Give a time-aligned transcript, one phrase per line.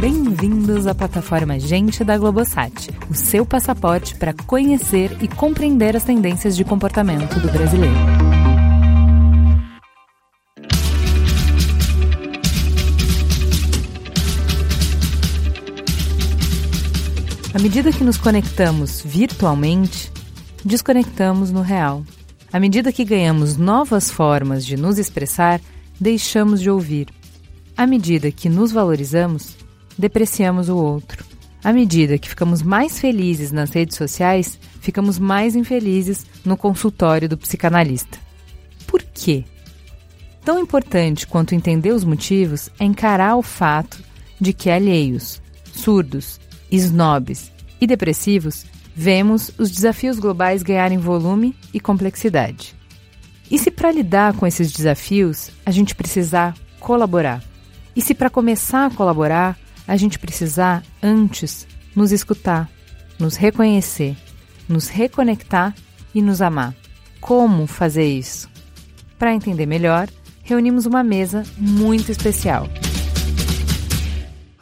[0.00, 6.56] Bem-vindos à plataforma Gente da Globosat, o seu passaporte para conhecer e compreender as tendências
[6.56, 7.94] de comportamento do brasileiro.
[17.54, 20.10] À medida que nos conectamos virtualmente,
[20.64, 22.02] desconectamos no real.
[22.52, 25.58] À medida que ganhamos novas formas de nos expressar,
[25.98, 27.08] deixamos de ouvir.
[27.74, 29.56] À medida que nos valorizamos,
[29.96, 31.24] depreciamos o outro.
[31.64, 37.38] À medida que ficamos mais felizes nas redes sociais, ficamos mais infelizes no consultório do
[37.38, 38.18] psicanalista.
[38.86, 39.44] Por quê?
[40.44, 44.02] Tão importante quanto entender os motivos é encarar o fato
[44.38, 45.40] de que alheios,
[45.72, 46.38] surdos,
[46.70, 52.74] snobs e depressivos vemos os desafios globais ganharem volume e complexidade.
[53.50, 57.42] E se para lidar com esses desafios a gente precisar colaborar?
[57.94, 62.70] E se para começar a colaborar a gente precisar antes nos escutar,
[63.18, 64.16] nos reconhecer,
[64.68, 65.74] nos reconectar
[66.14, 66.74] e nos amar?
[67.20, 68.48] Como fazer isso?
[69.18, 70.08] Para entender melhor,
[70.42, 72.68] reunimos uma mesa muito especial.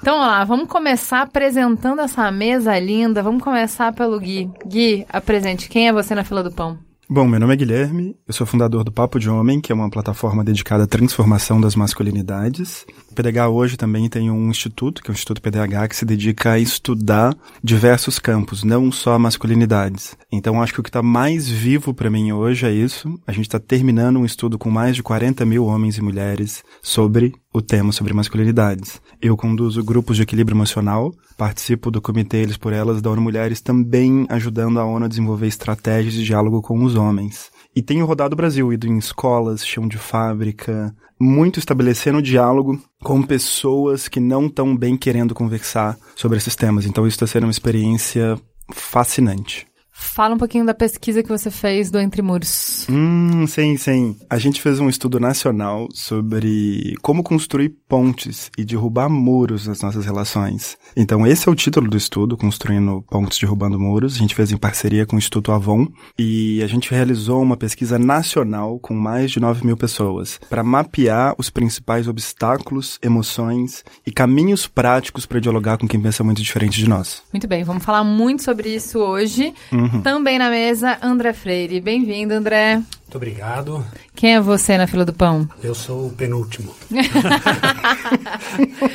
[0.01, 3.23] Então, lá, vamos começar apresentando essa mesa linda.
[3.23, 4.51] Vamos começar pelo Gui.
[4.67, 5.69] Gui, apresente.
[5.69, 6.79] Quem é você na fila do pão?
[7.13, 9.91] Bom, meu nome é Guilherme, eu sou fundador do Papo de Homem, que é uma
[9.91, 12.87] plataforma dedicada à transformação das masculinidades.
[13.11, 16.53] O PDH hoje também tem um instituto, que é o Instituto PDH, que se dedica
[16.53, 20.17] a estudar diversos campos, não só masculinidades.
[20.31, 23.21] Então acho que o que está mais vivo para mim hoje é isso.
[23.27, 27.35] A gente está terminando um estudo com mais de 40 mil homens e mulheres sobre
[27.53, 29.01] o tema sobre masculinidades.
[29.21, 33.61] Eu conduzo grupos de equilíbrio emocional, participo do Comitê Eles por Elas da ONU Mulheres,
[33.61, 37.51] também ajudando a ONU a desenvolver estratégias de diálogo com os homens.
[37.75, 43.23] E tenho rodado o Brasil, ido em escolas, chão de fábrica, muito estabelecendo diálogo com
[43.23, 46.87] pessoas que não estão bem querendo conversar sobre esses temas.
[46.87, 48.41] Então isso está sendo uma experiência
[48.73, 49.70] fascinante.
[50.01, 52.87] Fala um pouquinho da pesquisa que você fez do Entre Muros.
[52.89, 54.17] Hum, sim, sim.
[54.31, 60.07] A gente fez um estudo nacional sobre como construir pontes e derrubar muros nas nossas
[60.07, 60.77] relações.
[60.97, 64.15] Então, esse é o título do estudo, Construindo Pontes Derrubando Muros.
[64.15, 65.87] A gente fez em parceria com o Instituto Avon
[66.19, 71.35] e a gente realizou uma pesquisa nacional com mais de 9 mil pessoas para mapear
[71.37, 76.89] os principais obstáculos, emoções e caminhos práticos para dialogar com quem pensa muito diferente de
[76.89, 77.23] nós.
[77.33, 79.53] Muito bem, vamos falar muito sobre isso hoje.
[79.71, 79.90] Uhum.
[80.03, 81.81] Também na mesa, André Freire.
[81.81, 82.77] Bem-vindo, André.
[82.77, 83.85] Muito obrigado.
[84.15, 85.49] Quem é você na fila do pão?
[85.63, 86.75] Eu sou o penúltimo.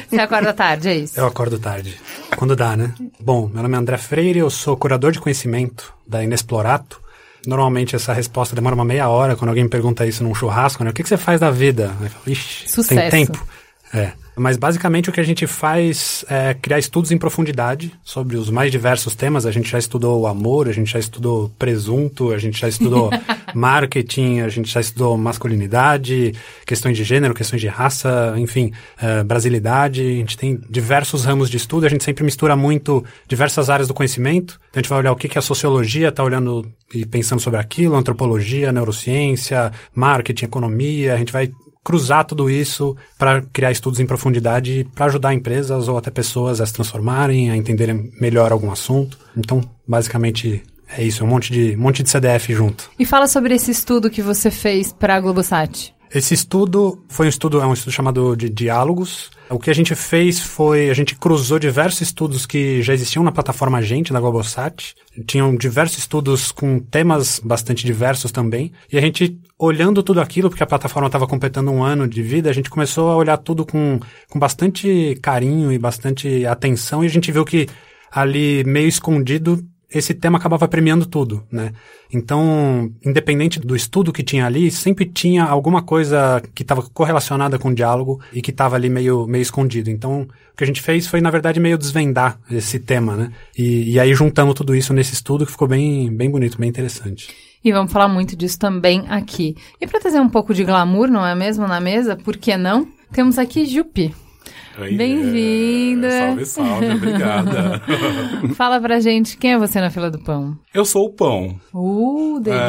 [0.10, 1.20] você acorda tarde, é isso?
[1.20, 1.98] Eu acordo tarde.
[2.38, 2.94] Quando dá, né?
[3.20, 7.02] Bom, meu nome é André Freire, eu sou curador de conhecimento da Inexplorato.
[7.46, 10.90] Normalmente essa resposta demora uma meia hora quando alguém me pergunta isso num churrasco, né?
[10.90, 11.94] O que, que você faz da vida?
[12.02, 13.12] Eu falo, Ixi, Sucesso.
[13.12, 13.46] tem tempo?
[13.94, 14.14] É.
[14.36, 18.72] Mas basicamente o que a gente faz é criar estudos em profundidade sobre os mais
[18.72, 19.46] diversos temas.
[19.46, 23.10] A gente já estudou o amor, a gente já estudou presunto, a gente já estudou
[23.56, 26.34] marketing, a gente já estudou masculinidade,
[26.66, 30.02] questões de gênero, questões de raça, enfim, é, brasilidade.
[30.02, 33.94] A gente tem diversos ramos de estudo, a gente sempre mistura muito diversas áreas do
[33.94, 34.60] conhecimento.
[34.70, 37.60] Então a gente vai olhar o que, que a sociologia está olhando e pensando sobre
[37.60, 41.14] aquilo, antropologia, neurociência, marketing, economia.
[41.14, 41.52] A gente vai
[41.86, 46.66] cruzar tudo isso para criar estudos em profundidade para ajudar empresas ou até pessoas a
[46.66, 49.20] se transformarem, a entenderem melhor algum assunto.
[49.38, 52.90] Então, basicamente é isso, é um monte de, um monte de CDF junto.
[52.98, 55.94] E fala sobre esse estudo que você fez para a Globosat.
[56.14, 59.30] Esse estudo foi um estudo, é um estudo chamado de diálogos.
[59.50, 63.32] O que a gente fez foi, a gente cruzou diversos estudos que já existiam na
[63.32, 64.96] plataforma Gente, da Globosat.
[65.28, 68.72] Tinham diversos estudos com temas bastante diversos também.
[68.92, 72.50] E a gente, olhando tudo aquilo, porque a plataforma estava completando um ano de vida,
[72.50, 77.04] a gente começou a olhar tudo com, com bastante carinho e bastante atenção.
[77.04, 77.68] E a gente viu que
[78.12, 79.64] ali, meio escondido,
[79.98, 81.72] esse tema acabava premiando tudo, né?
[82.14, 87.70] Então, independente do estudo que tinha ali, sempre tinha alguma coisa que estava correlacionada com
[87.70, 89.90] o diálogo e que estava ali meio, meio escondido.
[89.90, 93.32] Então, o que a gente fez foi, na verdade, meio desvendar esse tema, né?
[93.58, 97.28] E, e aí juntamos tudo isso nesse estudo que ficou bem, bem bonito, bem interessante.
[97.64, 99.56] E vamos falar muito disso também aqui.
[99.82, 102.88] E para trazer um pouco de glamour, não é mesmo, na mesa, por que não?
[103.12, 104.14] Temos aqui Jupi.
[104.78, 106.10] Bem-vinda!
[106.10, 107.82] Salve, salve, obrigada.
[108.56, 110.58] Fala pra gente, quem é você na fila do pão?
[110.74, 111.56] Eu sou o pão.
[111.74, 112.66] Uh, delícia!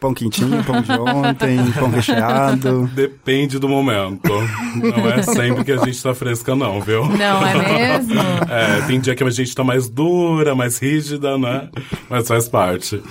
[0.00, 2.88] Pão quentinho, pão de ontem, pão recheado.
[2.94, 4.30] Depende do momento.
[4.76, 7.04] Não é sempre que a gente tá fresca, não, viu?
[7.04, 8.18] Não é mesmo?
[8.48, 11.68] É, tem dia que a gente tá mais dura, mais rígida, né?
[12.08, 13.02] Mas faz parte.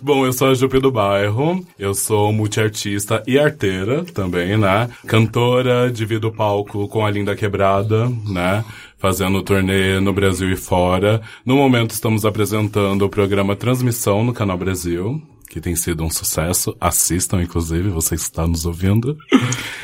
[0.00, 4.88] Bom, eu sou a Jupi do Bairro, eu sou multiartista e arteira também, né?
[5.06, 8.64] Cantora, divido o palco com a Linda Quebrada, né?
[8.98, 11.22] Fazendo turnê no Brasil e fora.
[11.44, 16.76] No momento estamos apresentando o programa Transmissão no Canal Brasil, que tem sido um sucesso.
[16.78, 19.16] Assistam, inclusive, você está nos ouvindo.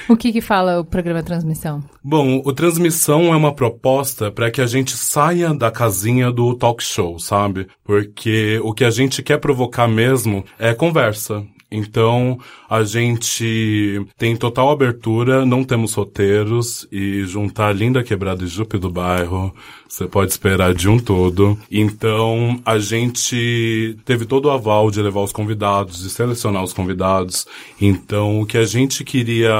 [0.08, 1.82] O que que fala o programa Transmissão?
[2.04, 6.82] Bom, o Transmissão é uma proposta para que a gente saia da casinha do talk
[6.82, 7.68] show, sabe?
[7.84, 11.44] Porque o que a gente quer provocar mesmo é conversa.
[11.72, 12.38] Então,
[12.68, 18.90] a gente tem total abertura, não temos roteiros e juntar Linda Quebrada e Jupe do
[18.90, 19.54] Bairro,
[19.88, 21.58] você pode esperar de um todo.
[21.70, 27.46] Então, a gente teve todo o aval de levar os convidados, de selecionar os convidados.
[27.80, 29.54] Então, o que a gente queria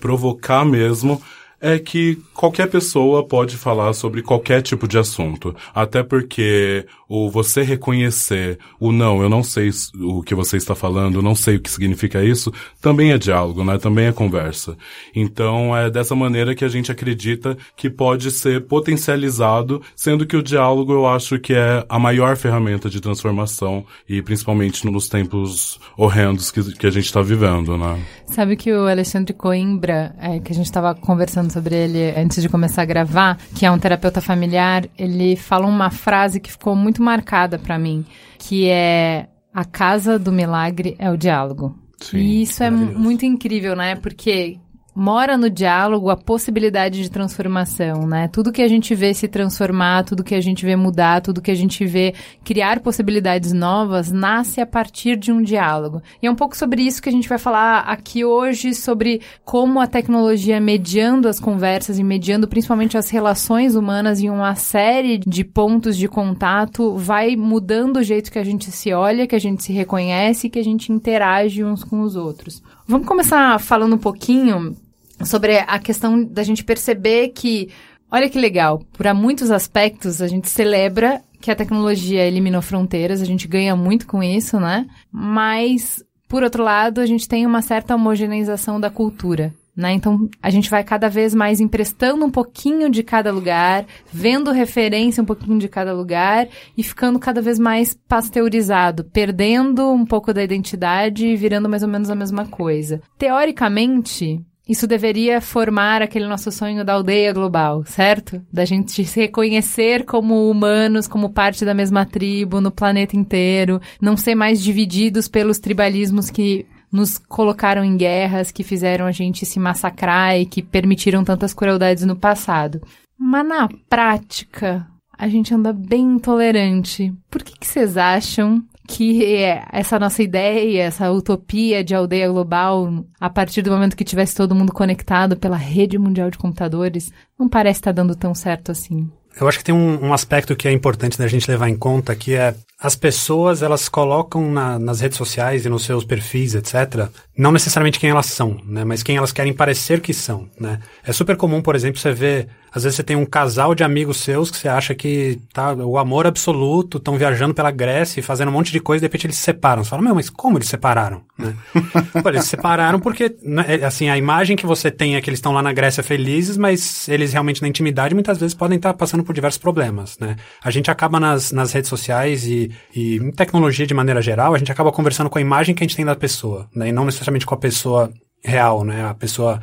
[0.00, 1.22] provocar mesmo
[1.62, 5.54] é que qualquer pessoa pode falar sobre qualquer tipo de assunto.
[5.72, 9.70] Até porque o você reconhecer o não, eu não sei
[10.00, 13.78] o que você está falando, não sei o que significa isso, também é diálogo, né?
[13.78, 14.76] Também é conversa.
[15.14, 20.42] Então é dessa maneira que a gente acredita que pode ser potencializado, sendo que o
[20.42, 26.50] diálogo eu acho que é a maior ferramenta de transformação e principalmente nos tempos horrendos
[26.50, 28.02] que, que a gente está vivendo, né?
[28.26, 32.48] Sabe que o Alexandre Coimbra, é, que a gente estava conversando sobre ele antes de
[32.48, 37.02] começar a gravar, que é um terapeuta familiar, ele fala uma frase que ficou muito
[37.02, 38.04] marcada para mim,
[38.38, 41.78] que é a casa do milagre é o diálogo.
[42.00, 43.94] Sim, e isso é muito incrível, né?
[43.96, 44.58] Porque
[44.94, 48.28] mora no diálogo a possibilidade de transformação, né?
[48.28, 51.50] Tudo que a gente vê se transformar, tudo que a gente vê mudar, tudo que
[51.50, 56.02] a gente vê criar possibilidades novas, nasce a partir de um diálogo.
[56.22, 59.80] E é um pouco sobre isso que a gente vai falar aqui hoje, sobre como
[59.80, 65.44] a tecnologia mediando as conversas e mediando principalmente as relações humanas em uma série de
[65.44, 69.62] pontos de contato vai mudando o jeito que a gente se olha, que a gente
[69.62, 72.62] se reconhece que a gente interage uns com os outros.
[72.92, 74.76] Vamos começar falando um pouquinho
[75.24, 77.70] sobre a questão da gente perceber que,
[78.10, 83.24] olha que legal, por muitos aspectos a gente celebra que a tecnologia eliminou fronteiras, a
[83.24, 84.86] gente ganha muito com isso, né?
[85.10, 89.54] Mas, por outro lado, a gente tem uma certa homogeneização da cultura.
[89.74, 89.92] Né?
[89.92, 95.22] Então, a gente vai cada vez mais emprestando um pouquinho de cada lugar, vendo referência
[95.22, 96.46] um pouquinho de cada lugar
[96.76, 101.88] e ficando cada vez mais pasteurizado, perdendo um pouco da identidade e virando mais ou
[101.88, 103.00] menos a mesma coisa.
[103.16, 108.40] Teoricamente, isso deveria formar aquele nosso sonho da aldeia global, certo?
[108.52, 114.16] Da gente se reconhecer como humanos, como parte da mesma tribo no planeta inteiro, não
[114.16, 119.58] ser mais divididos pelos tribalismos que nos colocaram em guerras, que fizeram a gente se
[119.58, 122.82] massacrar e que permitiram tantas crueldades no passado.
[123.18, 124.86] Mas na prática,
[125.16, 127.14] a gente anda bem intolerante.
[127.30, 129.24] Por que, que vocês acham que
[129.72, 134.54] essa nossa ideia, essa utopia de aldeia global, a partir do momento que tivesse todo
[134.54, 139.08] mundo conectado pela rede mundial de computadores, não parece estar dando tão certo assim?
[139.40, 142.14] Eu acho que tem um, um, aspecto que é importante da gente levar em conta,
[142.14, 147.08] que é as pessoas, elas colocam na, nas redes sociais e nos seus perfis, etc.,
[147.38, 148.84] não necessariamente quem elas são, né?
[148.84, 150.80] Mas quem elas querem parecer que são, né?
[151.04, 154.18] É super comum, por exemplo, você ver, às vezes você tem um casal de amigos
[154.18, 158.48] seus que você acha que tá o amor absoluto, estão viajando pela Grécia e fazendo
[158.48, 159.84] um monte de coisa, e de repente eles se separam.
[159.84, 161.22] Você fala, meu, mas como eles se separaram?
[161.38, 161.54] Né?
[162.20, 165.30] Pô, eles se separaram porque, né, é, assim, a imagem que você tem é que
[165.30, 168.92] eles estão lá na Grécia felizes, mas eles realmente na intimidade muitas vezes podem estar
[168.94, 170.36] passando por diversos problemas, né?
[170.62, 174.58] A gente acaba nas, nas redes sociais e, e em tecnologia de maneira geral, a
[174.58, 176.88] gente acaba conversando com a imagem que a gente tem da pessoa, né?
[176.88, 178.12] E não necessariamente com a pessoa
[178.44, 179.04] real, né?
[179.06, 179.60] A pessoa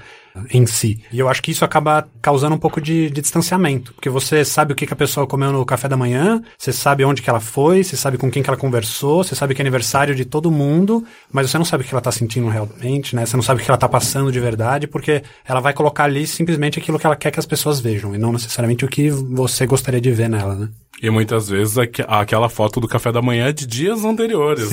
[0.51, 0.99] em si.
[1.11, 4.73] E eu acho que isso acaba causando um pouco de, de, distanciamento, porque você sabe
[4.73, 7.39] o que, que a pessoa comeu no café da manhã, você sabe onde que ela
[7.39, 10.51] foi, você sabe com quem que ela conversou, você sabe que é aniversário de todo
[10.51, 13.25] mundo, mas você não sabe o que ela tá sentindo realmente, né?
[13.25, 16.25] Você não sabe o que ela tá passando de verdade, porque ela vai colocar ali
[16.25, 19.65] simplesmente aquilo que ela quer que as pessoas vejam, e não necessariamente o que você
[19.65, 20.69] gostaria de ver nela, né?
[21.01, 21.77] E muitas vezes
[22.07, 24.69] aquela foto do café da manhã é de dias anteriores.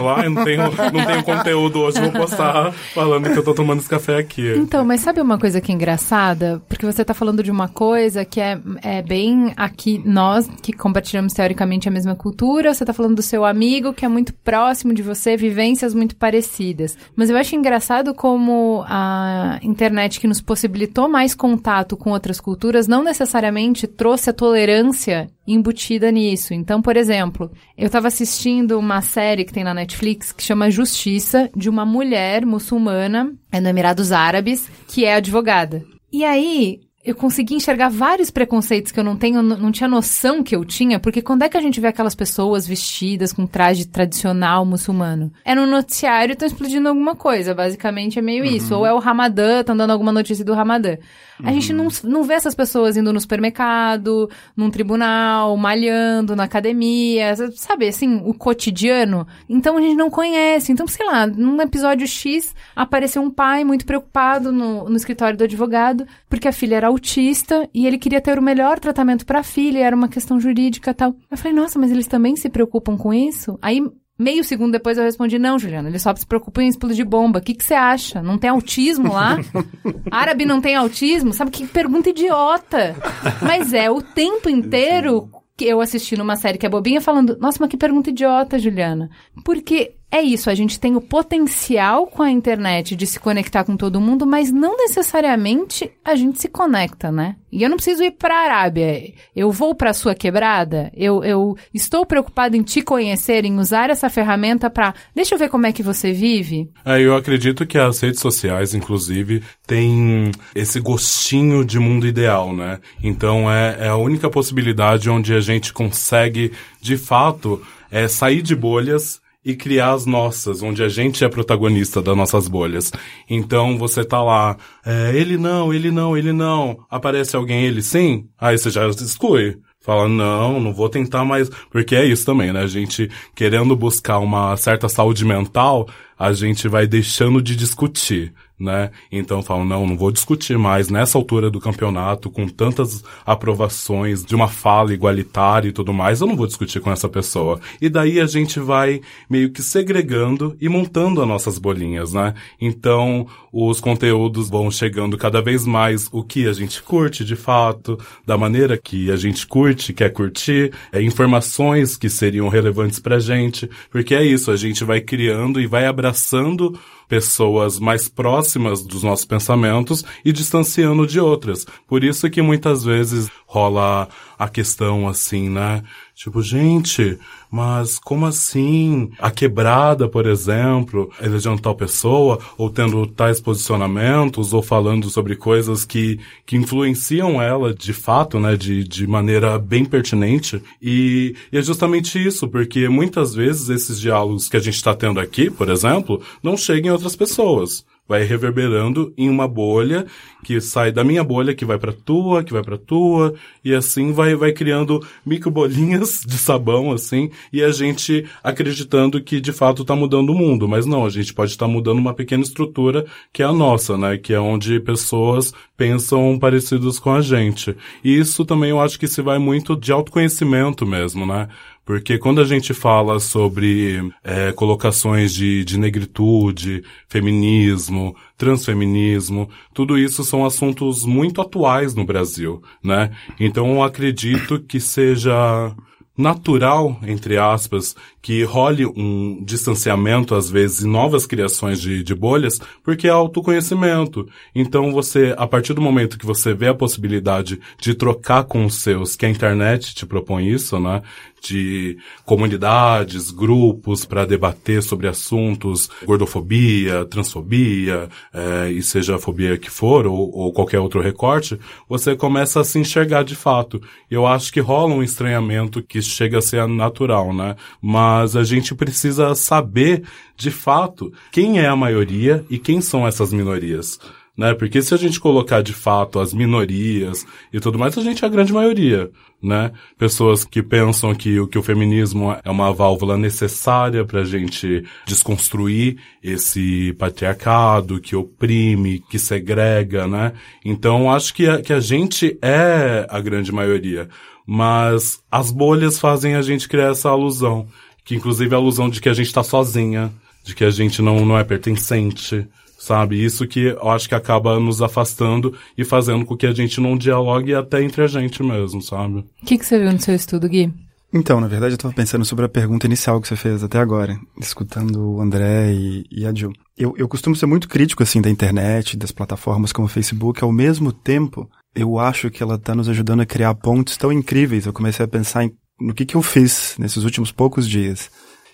[0.00, 3.80] Lá eu não tenho, não tenho conteúdo hoje, vou postar falando que eu tô tomando
[3.80, 4.52] esse café aqui.
[4.54, 6.62] Então, mas sabe uma coisa que é engraçada?
[6.68, 11.32] Porque você está falando de uma coisa que é, é bem aqui, nós que compartilhamos
[11.32, 15.02] teoricamente a mesma cultura, você está falando do seu amigo que é muito próximo de
[15.02, 16.96] você, vivências muito parecidas.
[17.16, 22.86] Mas eu acho engraçado como a internet que nos possibilitou mais contato com outras culturas
[22.86, 26.54] não necessariamente trouxe a tolerância embutida nisso.
[26.54, 31.50] Então, por exemplo, eu estava assistindo uma série que tem na Netflix que chama Justiça,
[31.56, 35.82] de uma mulher muçulmana, é no Emirados Árabes, que é advogada.
[36.12, 40.54] E aí, eu consegui enxergar vários preconceitos que eu não tenho, não tinha noção que
[40.54, 44.64] eu tinha, porque quando é que a gente vê aquelas pessoas vestidas com traje tradicional
[44.64, 45.32] muçulmano?
[45.44, 48.50] É no noticiário, estão explodindo alguma coisa, basicamente é meio uhum.
[48.50, 48.74] isso.
[48.76, 50.96] Ou é o Ramadã, estão dando alguma notícia do Ramadã.
[51.42, 51.54] A uhum.
[51.54, 57.88] gente não, não vê essas pessoas indo no supermercado, num tribunal, malhando, na academia, sabe,
[57.88, 59.26] assim, o cotidiano.
[59.48, 60.70] Então a gente não conhece.
[60.70, 65.44] Então, sei lá, num episódio X, apareceu um pai muito preocupado no, no escritório do
[65.44, 69.44] advogado, porque a filha era autista e ele queria ter o melhor tratamento para a
[69.44, 71.14] filha, era uma questão jurídica tal.
[71.30, 73.58] Eu falei, nossa, mas eles também se preocupam com isso?
[73.60, 73.82] Aí
[74.18, 77.40] Meio segundo depois eu respondi, não, Juliana, eles só se preocupam em explodir bomba.
[77.40, 78.22] O que, que você acha?
[78.22, 79.38] Não tem autismo lá?
[80.12, 81.32] Árabe não tem autismo?
[81.32, 82.94] Sabe que pergunta idiota?
[83.40, 87.58] Mas é o tempo inteiro que eu assisti numa série que é bobinha falando, nossa,
[87.58, 89.10] mas que pergunta idiota, Juliana.
[89.44, 93.78] Porque é isso, a gente tem o potencial com a internet de se conectar com
[93.78, 97.36] todo mundo, mas não necessariamente a gente se conecta, né?
[97.50, 99.14] E eu não preciso ir para a Arábia.
[99.34, 100.92] Eu vou para a sua quebrada.
[100.94, 104.94] Eu, eu estou preocupado em te conhecer, em usar essa ferramenta para.
[105.14, 106.70] Deixa eu ver como é que você vive.
[106.84, 112.80] É, eu acredito que as redes sociais, inclusive, têm esse gostinho de mundo ideal, né?
[113.02, 116.52] Então é, é a única possibilidade onde a gente consegue,
[116.82, 122.00] de fato, é, sair de bolhas e criar as nossas, onde a gente é protagonista
[122.00, 122.92] das nossas bolhas.
[123.28, 126.84] Então você tá lá, é, ele não, ele não, ele não.
[126.88, 129.58] Aparece alguém, ele sim, aí você já exclui.
[129.80, 131.50] Fala, não, não vou tentar mais.
[131.68, 132.60] Porque é isso também, né?
[132.60, 138.32] A gente querendo buscar uma certa saúde mental, a gente vai deixando de discutir
[138.62, 138.90] né?
[139.10, 144.34] Então falam, não, não vou discutir mais nessa altura do campeonato, com tantas aprovações de
[144.34, 147.60] uma fala igualitária e tudo mais, eu não vou discutir com essa pessoa.
[147.80, 152.34] E daí a gente vai meio que segregando e montando as nossas bolinhas, né?
[152.60, 157.98] Então, os conteúdos vão chegando cada vez mais o que a gente curte de fato,
[158.24, 163.68] da maneira que a gente curte, quer curtir, é, informações que seriam relevantes pra gente,
[163.90, 166.78] porque é isso, a gente vai criando e vai abraçando
[167.12, 171.66] pessoas mais próximas dos nossos pensamentos e distanciando de outras.
[171.86, 175.82] Por isso que muitas vezes rola a questão assim, né?
[176.14, 177.18] Tipo, gente,
[177.50, 179.10] mas como assim?
[179.18, 185.84] A quebrada, por exemplo, elegendo tal pessoa, ou tendo tais posicionamentos, ou falando sobre coisas
[185.84, 188.56] que, que influenciam ela de fato, né?
[188.56, 190.62] De, de maneira bem pertinente.
[190.80, 195.18] E, e é justamente isso, porque muitas vezes esses diálogos que a gente está tendo
[195.18, 200.04] aqui, por exemplo, não chegam em outras pessoas vai reverberando em uma bolha
[200.44, 203.32] que sai da minha bolha, que vai para tua, que vai para tua,
[203.64, 209.40] e assim vai vai criando micro bolinhas de sabão assim, e a gente acreditando que
[209.40, 212.12] de fato está mudando o mundo, mas não, a gente pode estar tá mudando uma
[212.12, 217.22] pequena estrutura que é a nossa, né, que é onde pessoas pensam parecidos com a
[217.22, 217.74] gente.
[218.04, 221.48] E isso também eu acho que se vai muito de autoconhecimento mesmo, né?
[221.84, 230.22] Porque quando a gente fala sobre é, colocações de, de negritude, feminismo, transfeminismo, tudo isso
[230.22, 233.10] são assuntos muito atuais no Brasil, né?
[233.38, 235.74] Então acredito que seja
[236.16, 242.60] natural, entre aspas, que role um distanciamento, às vezes, em novas criações de, de bolhas,
[242.82, 244.28] porque é autoconhecimento.
[244.54, 248.82] Então você, a partir do momento que você vê a possibilidade de trocar com os
[248.82, 251.02] seus, que a internet te propõe isso, né?
[251.42, 259.70] De comunidades, grupos para debater sobre assuntos, gordofobia, transfobia, é, e seja a fobia que
[259.70, 261.58] for, ou, ou, qualquer outro recorte,
[261.88, 263.80] você começa a se enxergar de fato.
[264.10, 267.56] Eu acho que rola um estranhamento que chega a ser natural, né?
[267.80, 270.04] Mas a gente precisa saber,
[270.36, 273.98] de fato, quem é a maioria e quem são essas minorias
[274.36, 274.54] né?
[274.54, 278.26] Porque se a gente colocar de fato as minorias e tudo mais, a gente é
[278.26, 279.10] a grande maioria,
[279.42, 279.72] né?
[279.98, 284.84] Pessoas que pensam que o que o feminismo é uma válvula necessária para a gente
[285.06, 290.32] desconstruir esse patriarcado que oprime, que segrega, né?
[290.64, 294.08] Então acho que a, que a gente é a grande maioria,
[294.46, 297.66] mas as bolhas fazem a gente criar essa alusão,
[298.02, 300.10] que inclusive é a alusão de que a gente está sozinha,
[300.42, 302.48] de que a gente não, não é pertencente,
[302.82, 303.24] sabe?
[303.24, 306.98] Isso que eu acho que acaba nos afastando e fazendo com que a gente não
[306.98, 309.18] dialogue até entre a gente mesmo, sabe?
[309.40, 310.72] O que, que você viu no seu estudo, Gui?
[311.14, 314.18] Então, na verdade, eu estava pensando sobre a pergunta inicial que você fez até agora,
[314.40, 316.52] escutando o André e, e a Jill.
[316.76, 320.42] Eu, eu costumo ser muito crítico, assim, da internet, das plataformas como o Facebook.
[320.42, 324.66] Ao mesmo tempo, eu acho que ela está nos ajudando a criar pontes tão incríveis.
[324.66, 328.10] Eu comecei a pensar em, no que, que eu fiz nesses últimos poucos dias.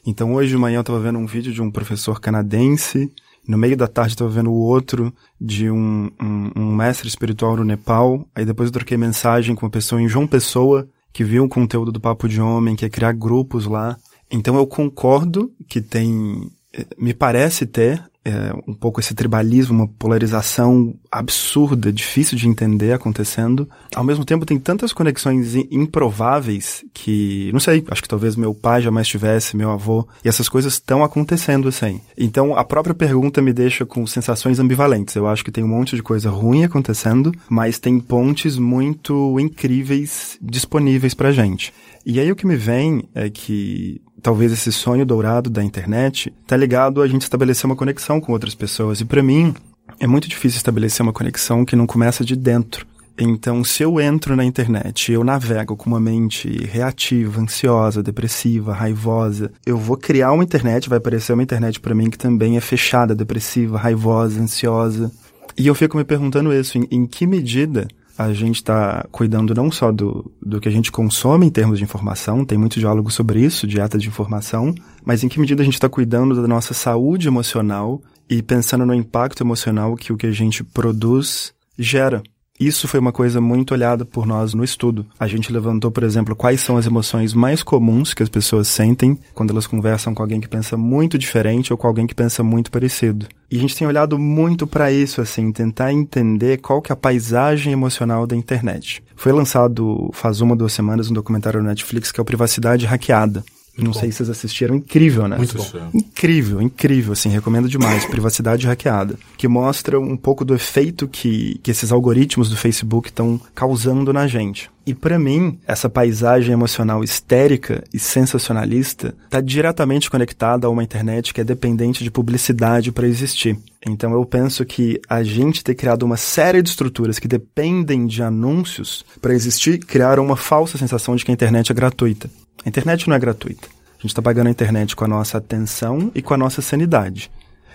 [0.07, 3.11] Então, hoje de manhã eu estava vendo um vídeo de um professor canadense
[3.49, 7.65] no meio da tarde estava vendo o outro de um, um, um, mestre espiritual no
[7.65, 8.29] Nepal.
[8.35, 11.91] Aí depois eu troquei mensagem com uma pessoa em João Pessoa, que viu o conteúdo
[11.91, 13.97] do Papo de Homem, que é criar grupos lá.
[14.31, 19.89] Então eu concordo que tem, eh, me parece ter é, um pouco esse tribalismo, uma
[19.89, 23.69] polarização absurda, difícil de entender acontecendo.
[23.95, 28.83] Ao mesmo tempo, tem tantas conexões improváveis que, não sei, acho que talvez meu pai
[28.83, 32.01] jamais tivesse, meu avô, e essas coisas estão acontecendo assim.
[32.17, 35.15] Então, a própria pergunta me deixa com sensações ambivalentes.
[35.15, 40.39] Eu acho que tem um monte de coisa ruim acontecendo, mas tem pontes muito incríveis
[40.41, 41.73] disponíveis pra gente.
[42.05, 46.57] E aí o que me vem é que talvez esse sonho dourado da internet está
[46.57, 49.01] ligado a gente estabelecer uma conexão com outras pessoas.
[49.01, 49.55] E para mim
[50.01, 52.87] é muito difícil estabelecer uma conexão que não começa de dentro.
[53.21, 59.51] Então, se eu entro na internet, eu navego com uma mente reativa, ansiosa, depressiva, raivosa,
[59.67, 63.17] eu vou criar uma internet, vai aparecer uma internet para mim que também é fechada,
[63.17, 65.11] depressiva, raivosa, ansiosa.
[65.57, 69.71] E eu fico me perguntando isso, em, em que medida a gente está cuidando não
[69.71, 73.41] só do, do que a gente consome em termos de informação, tem muito diálogo sobre
[73.41, 77.29] isso, dieta de informação, mas em que medida a gente está cuidando da nossa saúde
[77.29, 82.21] emocional e pensando no impacto emocional que o que a gente produz gera.
[82.59, 85.07] Isso foi uma coisa muito olhada por nós no estudo.
[85.19, 89.17] A gente levantou, por exemplo, quais são as emoções mais comuns que as pessoas sentem
[89.33, 92.71] quando elas conversam com alguém que pensa muito diferente ou com alguém que pensa muito
[92.71, 93.27] parecido.
[93.51, 96.97] E a gente tem olhado muito para isso, assim, tentar entender qual que é a
[96.97, 99.03] paisagem emocional da internet.
[99.15, 103.45] Foi lançado faz uma, duas semanas um documentário no Netflix que é o Privacidade Hackeada.
[103.79, 103.99] Não bom.
[103.99, 105.37] sei se vocês assistiram, incrível, né?
[105.37, 105.91] Muito bom.
[105.95, 108.05] Incrível, incrível, assim, recomendo demais.
[108.11, 109.17] Privacidade hackeada.
[109.37, 114.27] Que mostra um pouco do efeito que, que esses algoritmos do Facebook estão causando na
[114.27, 114.71] gente.
[114.89, 121.35] E para mim, essa paisagem emocional histérica e sensacionalista está diretamente conectada a uma internet
[121.35, 123.59] que é dependente de publicidade para existir.
[123.87, 128.23] Então eu penso que a gente ter criado uma série de estruturas que dependem de
[128.23, 132.31] anúncios para existir criaram uma falsa sensação de que a internet é gratuita.
[132.65, 133.69] A internet não é gratuita.
[133.99, 137.31] A gente está pagando a internet com a nossa atenção e com a nossa sanidade.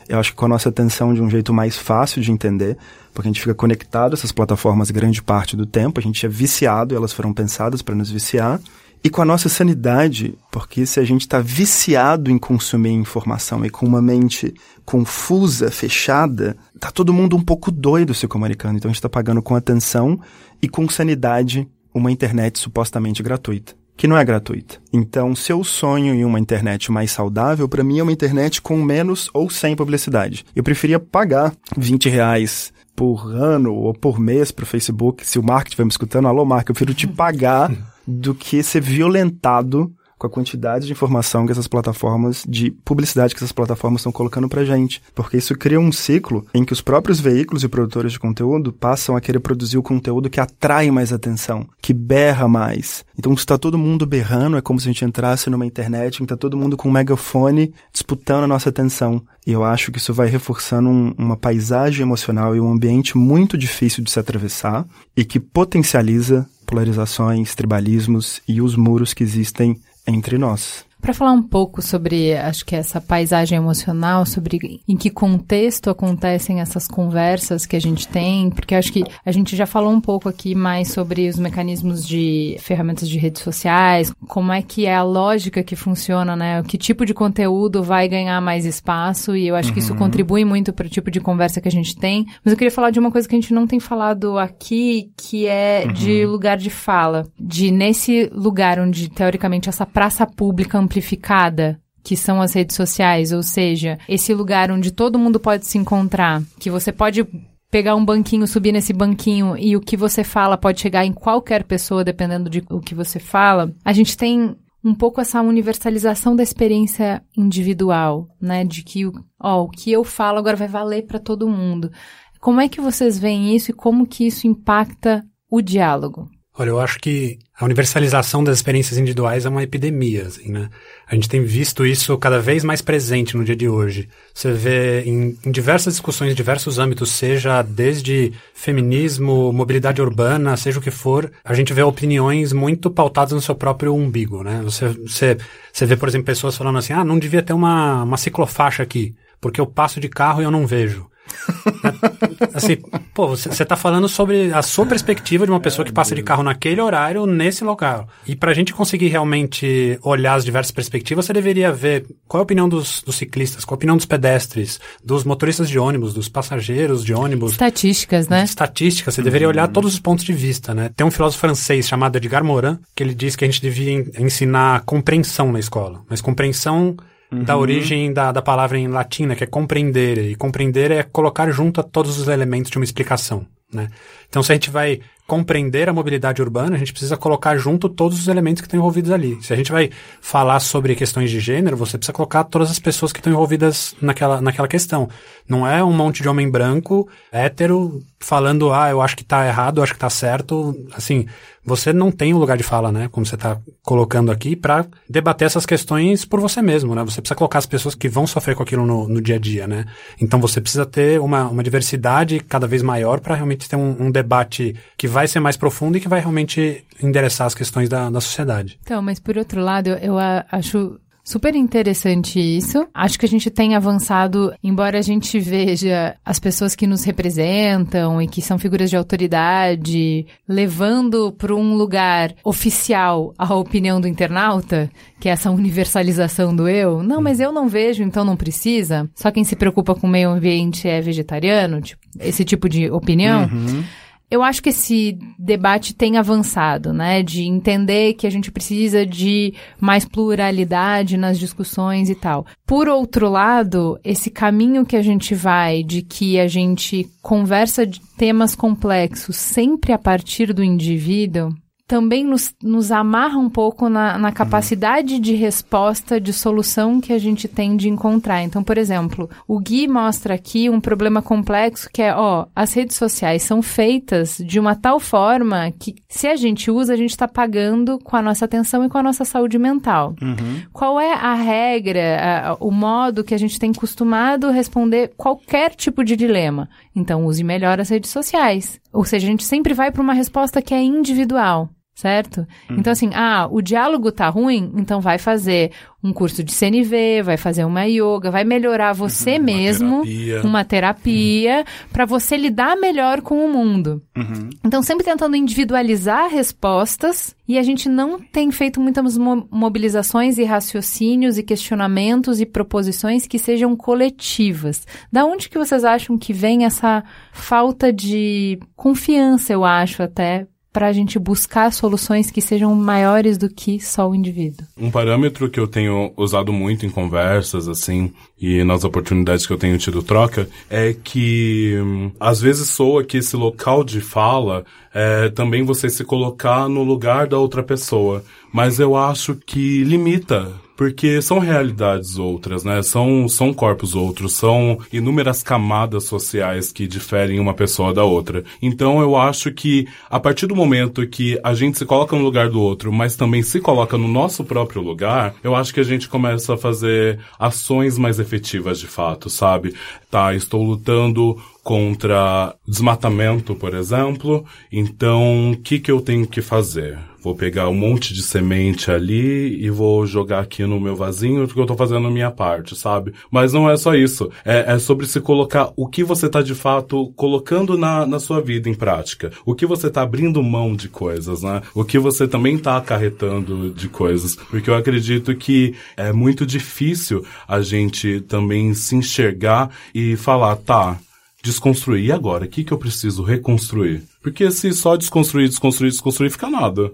[0.07, 2.77] Eu acho que com a nossa atenção de um jeito mais fácil de entender,
[3.13, 6.29] porque a gente fica conectado a essas plataformas grande parte do tempo, a gente é
[6.29, 8.59] viciado, elas foram pensadas para nos viciar,
[9.03, 13.69] e com a nossa sanidade, porque se a gente está viciado em consumir informação e
[13.69, 14.53] com uma mente
[14.85, 18.77] confusa, fechada, tá todo mundo um pouco doido se comunicando.
[18.77, 20.19] Então a gente está pagando com atenção
[20.61, 24.77] e com sanidade uma internet supostamente gratuita que não é gratuita.
[24.91, 28.81] Então, se eu sonho em uma internet mais saudável, para mim é uma internet com
[28.81, 30.45] menos ou sem publicidade.
[30.55, 35.43] Eu preferia pagar 20 reais por ano ou por mês para o Facebook, se o
[35.43, 37.71] Mark estiver me escutando, alô Mark, eu prefiro te pagar
[38.05, 43.39] do que ser violentado com a quantidade de informação que essas plataformas, de publicidade que
[43.39, 45.01] essas plataformas estão colocando pra gente.
[45.13, 49.15] Porque isso cria um ciclo em que os próprios veículos e produtores de conteúdo passam
[49.15, 53.03] a querer produzir o conteúdo que atrai mais atenção, que berra mais.
[53.17, 56.25] Então, se tá todo mundo berrando, é como se a gente entrasse numa internet em
[56.25, 59.21] que tá todo mundo com um megafone disputando a nossa atenção.
[59.45, 63.57] E eu acho que isso vai reforçando um, uma paisagem emocional e um ambiente muito
[63.57, 70.37] difícil de se atravessar e que potencializa polarizações, tribalismos e os muros que existem entre
[70.37, 70.85] nós.
[71.03, 76.61] Para falar um pouco sobre, acho que essa paisagem emocional, sobre em que contexto acontecem
[76.61, 80.29] essas conversas que a gente tem, porque acho que a gente já falou um pouco
[80.29, 85.03] aqui mais sobre os mecanismos de ferramentas de redes sociais, como é que é a
[85.03, 86.63] lógica que funciona, né?
[86.63, 89.73] Que tipo de conteúdo vai ganhar mais espaço e eu acho uhum.
[89.73, 89.99] que isso uhum.
[89.99, 92.25] contribui muito para o tipo de conversa que a gente tem.
[92.45, 95.47] Mas eu queria falar de uma coisa que a gente não tem falado aqui, que
[95.47, 95.91] é uhum.
[95.91, 102.41] de lugar de fala, de nesse lugar onde teoricamente essa praça pública amplificada que são
[102.41, 106.91] as redes sociais, ou seja, esse lugar onde todo mundo pode se encontrar, que você
[106.91, 107.25] pode
[107.71, 111.63] pegar um banquinho, subir nesse banquinho e o que você fala pode chegar em qualquer
[111.63, 113.73] pessoa dependendo de o que você fala.
[113.85, 119.69] A gente tem um pouco essa universalização da experiência individual, né, de que ó, o
[119.69, 121.89] que eu falo agora vai valer para todo mundo.
[122.37, 126.29] Como é que vocês veem isso e como que isso impacta o diálogo?
[126.55, 130.69] Olha, eu acho que a universalização das experiências individuais é uma epidemia, assim, né?
[131.07, 134.07] A gente tem visto isso cada vez mais presente no dia de hoje.
[134.31, 140.77] Você vê em, em diversas discussões, em diversos âmbitos, seja desde feminismo, mobilidade urbana, seja
[140.77, 144.61] o que for, a gente vê opiniões muito pautadas no seu próprio umbigo, né?
[144.63, 145.37] Você, você,
[145.71, 149.15] você vê, por exemplo, pessoas falando assim, ah, não devia ter uma, uma ciclofaixa aqui,
[149.41, 151.07] porque eu passo de carro e eu não vejo.
[152.53, 152.77] assim,
[153.13, 156.43] pô, você tá falando sobre a sua perspectiva de uma pessoa que passa de carro
[156.43, 158.07] naquele horário, nesse local.
[158.25, 162.43] E pra gente conseguir realmente olhar as diversas perspectivas, você deveria ver qual é a
[162.43, 166.29] opinião dos, dos ciclistas, qual é a opinião dos pedestres, dos motoristas de ônibus, dos
[166.29, 167.51] passageiros de ônibus.
[167.51, 168.43] Estatísticas, né?
[168.43, 169.25] Estatísticas, você uhum.
[169.25, 170.89] deveria olhar todos os pontos de vista, né?
[170.95, 174.81] Tem um filósofo francês chamado Edgar Morin, que ele diz que a gente devia ensinar
[174.85, 176.01] compreensão na escola.
[176.09, 176.95] Mas compreensão
[177.33, 177.43] uhum.
[177.43, 180.17] da origem da, da palavra em latim, né, que é compreender.
[180.17, 183.45] E compreender é colocar junto a todos os elementos de uma explicação.
[183.73, 183.89] Né?
[184.29, 188.19] Então, se a gente vai compreender a mobilidade urbana, a gente precisa colocar junto todos
[188.19, 189.41] os elementos que estão envolvidos ali.
[189.41, 189.89] Se a gente vai
[190.21, 194.41] falar sobre questões de gênero, você precisa colocar todas as pessoas que estão envolvidas naquela,
[194.41, 195.09] naquela questão.
[195.47, 199.77] Não é um monte de homem branco, hétero, falando, ah, eu acho que tá errado,
[199.77, 200.75] eu acho que tá certo.
[200.93, 201.25] Assim,
[201.65, 203.07] você não tem um lugar de fala, né?
[203.09, 207.03] Como você está colocando aqui, para debater essas questões por você mesmo, né?
[207.03, 209.65] Você precisa colocar as pessoas que vão sofrer com aquilo no, no dia a dia,
[209.65, 209.85] né?
[210.19, 214.11] Então você precisa ter uma, uma diversidade cada vez maior para realmente ter um, um,
[214.11, 218.19] debate que vai ser mais profundo e que vai realmente endereçar as questões da, da
[218.19, 218.79] sociedade.
[218.83, 220.17] Então, mas por outro lado, eu, eu
[220.51, 222.85] acho Super interessante isso.
[222.93, 228.21] Acho que a gente tem avançado, embora a gente veja as pessoas que nos representam
[228.21, 234.91] e que são figuras de autoridade levando para um lugar oficial a opinião do internauta,
[235.17, 237.01] que é essa universalização do eu.
[237.01, 239.09] Não, mas eu não vejo, então não precisa.
[239.15, 243.43] Só quem se preocupa com o meio ambiente é vegetariano, tipo, esse tipo de opinião.
[243.43, 243.83] Uhum.
[244.29, 247.21] Eu acho que esse debate tem avançado, né?
[247.21, 252.45] De entender que a gente precisa de mais pluralidade nas discussões e tal.
[252.65, 258.01] Por outro lado, esse caminho que a gente vai de que a gente conversa de
[258.17, 261.53] temas complexos sempre a partir do indivíduo,
[261.85, 267.19] também nos, nos amarra um pouco na, na capacidade de resposta, de solução que a
[267.19, 268.41] gente tem de encontrar.
[268.41, 272.95] Então, por exemplo, o Gui mostra aqui um problema complexo que é, ó, as redes
[272.95, 277.27] sociais são feitas de uma tal forma que se a gente usa, a gente está
[277.27, 280.15] pagando com a nossa atenção e com a nossa saúde mental.
[280.21, 280.61] Uhum.
[280.71, 286.03] Qual é a regra, a, o modo que a gente tem costumado responder qualquer tipo
[286.03, 286.69] de dilema?
[286.95, 288.79] Então, use melhor as redes sociais.
[288.91, 292.47] Ou seja, a gente sempre vai para uma resposta que é individual certo?
[292.69, 292.77] Uhum.
[292.79, 295.71] Então, assim, ah, o diálogo tá ruim, então vai fazer
[296.03, 300.41] um curso de CNV, vai fazer uma yoga, vai melhorar você uhum, mesmo, uma terapia,
[300.43, 301.89] uma terapia uhum.
[301.93, 304.01] para você lidar melhor com o mundo.
[304.17, 304.49] Uhum.
[304.65, 311.37] Então, sempre tentando individualizar respostas e a gente não tem feito muitas mobilizações e raciocínios
[311.37, 314.85] e questionamentos e proposições que sejam coletivas.
[315.11, 320.87] Da onde que vocês acham que vem essa falta de confiança, eu acho até, para
[320.87, 324.65] a gente buscar soluções que sejam maiores do que só o indivíduo.
[324.75, 329.57] Um parâmetro que eu tenho usado muito em conversas, assim, e nas oportunidades que eu
[329.57, 335.29] tenho tido troca, é que hum, às vezes soa que esse local de fala é
[335.29, 338.23] também você se colocar no lugar da outra pessoa.
[338.51, 340.51] Mas eu acho que limita
[340.83, 342.83] porque são realidades outras, né?
[342.83, 348.43] São, são corpos outros, são inúmeras camadas sociais que diferem uma pessoa da outra.
[348.61, 352.49] Então eu acho que a partir do momento que a gente se coloca no lugar
[352.49, 356.09] do outro, mas também se coloca no nosso próprio lugar, eu acho que a gente
[356.09, 359.73] começa a fazer ações mais efetivas de fato, sabe?
[360.11, 366.99] Tá, estou lutando contra desmatamento, por exemplo, então o que, que eu tenho que fazer?
[367.23, 371.61] Vou pegar um monte de semente ali e vou jogar aqui no meu vasinho porque
[371.61, 373.13] eu tô fazendo a minha parte, sabe?
[373.31, 374.29] Mas não é só isso.
[374.43, 378.41] É, é sobre se colocar o que você tá de fato colocando na, na sua
[378.41, 379.31] vida em prática.
[379.45, 381.61] O que você tá abrindo mão de coisas, né?
[381.73, 384.35] O que você também tá acarretando de coisas.
[384.35, 390.99] Porque eu acredito que é muito difícil a gente também se enxergar e falar, tá,
[391.43, 392.05] desconstruir.
[392.05, 392.45] E agora?
[392.45, 394.03] O que, que eu preciso reconstruir?
[394.21, 396.91] Porque se só desconstruir, desconstruir, desconstruir, fica nada.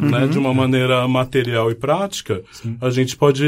[0.00, 2.76] Né, de uma maneira material e prática, Sim.
[2.80, 3.44] a gente pode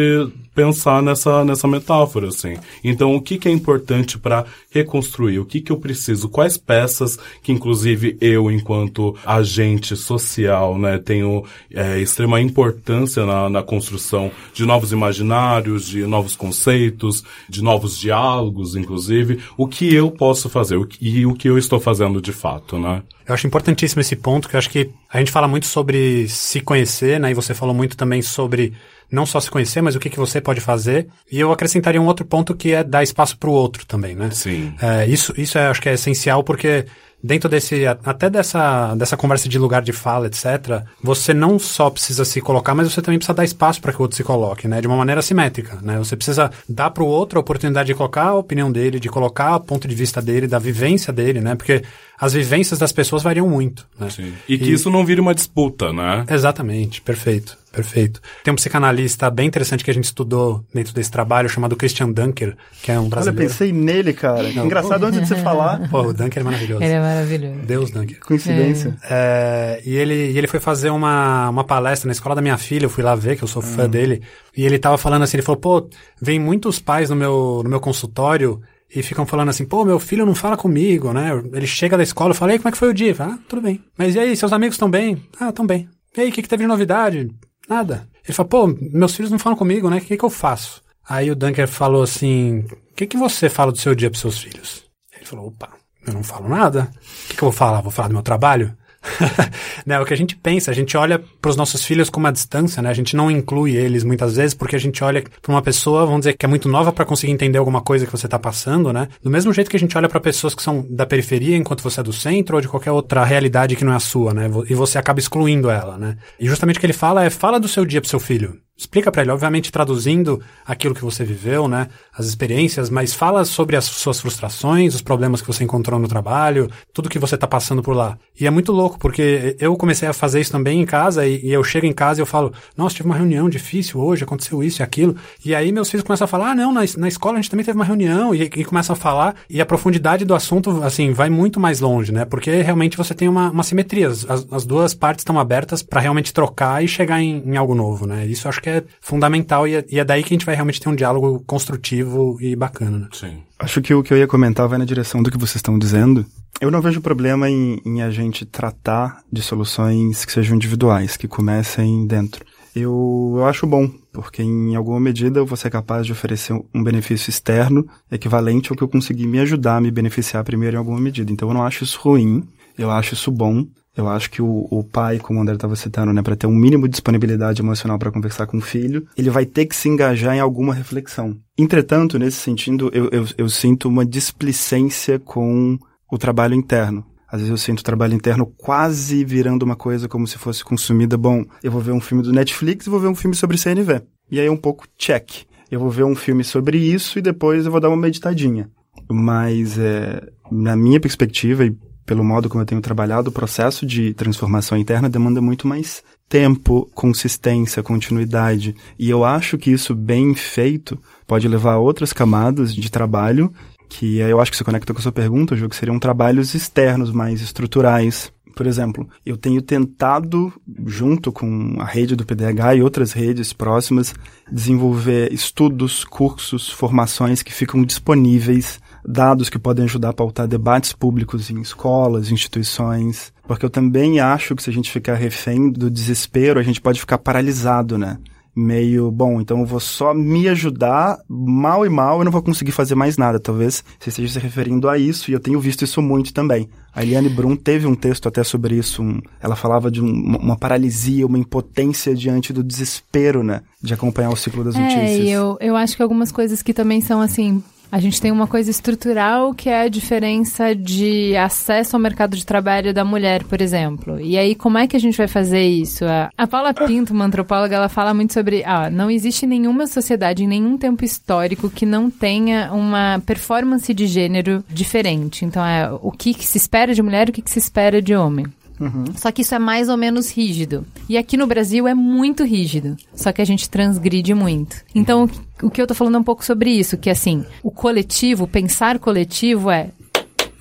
[0.54, 2.56] pensar nessa, nessa metáfora, assim.
[2.82, 5.38] Então, o que, que é importante para reconstruir?
[5.38, 6.28] O que, que eu preciso?
[6.28, 13.62] Quais peças que, inclusive, eu, enquanto agente social, né, tenho é, extrema importância na, na
[13.62, 19.40] construção de novos imaginários, de novos conceitos, de novos diálogos, inclusive.
[19.56, 22.78] O que eu posso fazer o que, e o que eu estou fazendo de fato,
[22.78, 23.02] né?
[23.26, 25.89] Eu acho importantíssimo esse ponto, que eu acho que a gente fala muito sobre
[26.28, 27.30] se conhecer, né?
[27.30, 28.72] E você falou muito também sobre
[29.10, 31.08] não só se conhecer, mas o que, que você pode fazer.
[31.30, 34.30] E eu acrescentaria um outro ponto que é dar espaço para o outro também, né?
[34.30, 34.72] Sim.
[34.80, 36.86] É, isso, isso é, acho que é essencial porque
[37.22, 42.24] dentro desse, até dessa, dessa conversa de lugar de fala, etc., você não só precisa
[42.24, 44.80] se colocar, mas você também precisa dar espaço para que o outro se coloque, né?
[44.80, 45.98] De uma maneira simétrica, né?
[45.98, 49.56] Você precisa dar para o outro a oportunidade de colocar a opinião dele, de colocar
[49.56, 51.54] o ponto de vista dele, da vivência dele, né?
[51.54, 51.82] Porque
[52.18, 54.10] as vivências das pessoas variam muito, né?
[54.10, 54.32] Sim.
[54.48, 54.72] E que e...
[54.72, 56.24] isso não vire uma disputa, né?
[56.28, 57.56] Exatamente, perfeito.
[57.72, 58.20] Perfeito.
[58.42, 62.56] Tem um psicanalista bem interessante que a gente estudou dentro desse trabalho, chamado Christian Dunker,
[62.82, 63.40] que é um brasileiro.
[63.40, 64.52] Olha, pensei nele, cara.
[64.52, 64.66] Não.
[64.66, 65.88] Engraçado antes de você falar.
[65.88, 66.82] Pô, o Dunker é maravilhoso.
[66.82, 67.60] Ele é maravilhoso.
[67.60, 68.18] Deus, Dunker.
[68.20, 68.96] Coincidência.
[69.08, 69.20] É.
[69.22, 72.86] É, e, ele, e ele foi fazer uma, uma palestra na escola da minha filha,
[72.86, 73.88] eu fui lá ver, que eu sou fã hum.
[73.88, 74.22] dele,
[74.56, 75.88] e ele tava falando assim, ele falou, pô,
[76.20, 78.60] vem muitos pais no meu, no meu consultório
[78.94, 81.30] e ficam falando assim, pô, meu filho não fala comigo, né?
[81.52, 83.14] Ele chega da escola, eu falei, como é que foi o dia?
[83.14, 83.80] Falo, ah, tudo bem.
[83.96, 85.22] Mas e aí, seus amigos estão bem?
[85.38, 85.88] Ah, estão bem.
[86.16, 87.30] E aí, o que, que teve de novidade?
[87.70, 88.08] Nada.
[88.24, 89.98] Ele falou, pô, meus filhos não falam comigo, né?
[89.98, 90.82] O que, que eu faço?
[91.08, 94.40] Aí o Dunker falou assim, o que, que você fala do seu dia pros seus
[94.40, 94.84] filhos?
[95.14, 95.70] Ele falou, opa,
[96.04, 96.90] eu não falo nada.
[96.92, 97.80] O que, que eu vou falar?
[97.80, 98.76] Vou falar do meu trabalho?
[99.86, 102.32] né, o que a gente pensa, a gente olha para os nossos filhos com uma
[102.32, 102.90] distância, né?
[102.90, 106.20] A gente não inclui eles muitas vezes porque a gente olha para uma pessoa, vamos
[106.20, 109.08] dizer, que é muito nova para conseguir entender alguma coisa que você está passando, né?
[109.22, 112.00] Do mesmo jeito que a gente olha para pessoas que são da periferia enquanto você
[112.00, 114.50] é do centro ou de qualquer outra realidade que não é a sua, né?
[114.68, 116.16] E você acaba excluindo ela, né?
[116.38, 118.58] E justamente o que ele fala é fala do seu dia pro seu filho.
[118.80, 123.76] Explica para ele, obviamente traduzindo aquilo que você viveu, né, as experiências, mas fala sobre
[123.76, 127.82] as suas frustrações, os problemas que você encontrou no trabalho, tudo que você tá passando
[127.82, 128.16] por lá.
[128.40, 131.52] E é muito louco, porque eu comecei a fazer isso também em casa, e, e
[131.52, 134.80] eu chego em casa e eu falo, nossa, tive uma reunião difícil hoje, aconteceu isso
[134.80, 135.14] e aquilo.
[135.44, 137.66] E aí meus filhos começam a falar, ah, não, na, na escola a gente também
[137.66, 141.28] teve uma reunião, e, e começam a falar, e a profundidade do assunto, assim, vai
[141.28, 145.20] muito mais longe, né, porque realmente você tem uma, uma simetria, as, as duas partes
[145.20, 148.24] estão abertas para realmente trocar e chegar em, em algo novo, né.
[148.24, 150.80] Isso acho que é fundamental e é, e é, daí que a gente vai realmente
[150.80, 152.98] ter um diálogo construtivo e bacana.
[152.98, 153.08] Né?
[153.12, 153.42] Sim.
[153.58, 156.24] Acho que o que eu ia comentar vai na direção do que vocês estão dizendo.
[156.60, 161.28] Eu não vejo problema em, em a gente tratar de soluções que sejam individuais, que
[161.28, 162.44] comecem dentro.
[162.74, 166.82] Eu, eu acho bom, porque em alguma medida eu vou ser capaz de oferecer um
[166.82, 171.00] benefício externo equivalente ao que eu consegui me ajudar a me beneficiar primeiro em alguma
[171.00, 171.32] medida.
[171.32, 172.46] Então eu não acho isso ruim,
[172.78, 173.66] eu acho isso bom.
[174.00, 176.54] Eu acho que o, o pai, como o André estava citando, né, para ter um
[176.54, 180.34] mínimo de disponibilidade emocional para conversar com o filho, ele vai ter que se engajar
[180.34, 181.36] em alguma reflexão.
[181.56, 185.78] Entretanto, nesse sentido, eu, eu, eu sinto uma displicência com
[186.10, 187.04] o trabalho interno.
[187.28, 191.18] Às vezes eu sinto o trabalho interno quase virando uma coisa como se fosse consumida.
[191.18, 194.00] Bom, eu vou ver um filme do Netflix e vou ver um filme sobre CNV.
[194.30, 195.42] E aí é um pouco check.
[195.70, 198.70] Eu vou ver um filme sobre isso e depois eu vou dar uma meditadinha.
[199.08, 201.76] Mas, é, na minha perspectiva, e
[202.10, 206.90] pelo modo como eu tenho trabalhado, o processo de transformação interna demanda muito mais tempo,
[206.92, 208.74] consistência, continuidade.
[208.98, 213.52] E eu acho que isso bem feito pode levar a outras camadas de trabalho,
[213.88, 217.12] que eu acho que se conecta com a sua pergunta, Ju, que seriam trabalhos externos,
[217.12, 218.32] mais estruturais.
[218.56, 220.52] Por exemplo, eu tenho tentado,
[220.86, 224.12] junto com a rede do PDH e outras redes próximas,
[224.50, 231.50] desenvolver estudos, cursos, formações que ficam disponíveis dados que podem ajudar a pautar debates públicos
[231.50, 236.60] em escolas, instituições, porque eu também acho que se a gente ficar refém do desespero,
[236.60, 238.18] a gente pode ficar paralisado, né?
[238.54, 242.72] Meio, bom, então eu vou só me ajudar, mal e mal, eu não vou conseguir
[242.72, 243.38] fazer mais nada.
[243.38, 246.68] Talvez você esteja se referindo a isso, e eu tenho visto isso muito também.
[246.92, 249.02] A Eliane Brum teve um texto até sobre isso.
[249.02, 253.62] Um, ela falava de um, uma paralisia, uma impotência diante do desespero, né?
[253.80, 255.18] De acompanhar o ciclo das é, notícias.
[255.20, 258.46] E eu, eu acho que algumas coisas que também são assim a gente tem uma
[258.46, 263.60] coisa estrutural que é a diferença de acesso ao mercado de trabalho da mulher, por
[263.60, 264.20] exemplo.
[264.20, 266.04] E aí, como é que a gente vai fazer isso?
[266.36, 268.62] A, Paula Pinto, uma antropóloga, ela fala muito sobre.
[268.64, 274.06] Ah, não existe nenhuma sociedade em nenhum tempo histórico que não tenha uma performance de
[274.06, 275.44] gênero diferente.
[275.44, 278.00] Então, é o que, que se espera de mulher e o que, que se espera
[278.00, 278.46] de homem.
[278.80, 279.04] Uhum.
[279.14, 280.86] Só que isso é mais ou menos rígido.
[281.06, 282.96] E aqui no Brasil é muito rígido.
[283.14, 284.76] Só que a gente transgride muito.
[284.94, 285.28] Então,
[285.62, 288.98] o que eu tô falando é um pouco sobre isso, que assim, o coletivo, pensar
[288.98, 289.90] coletivo é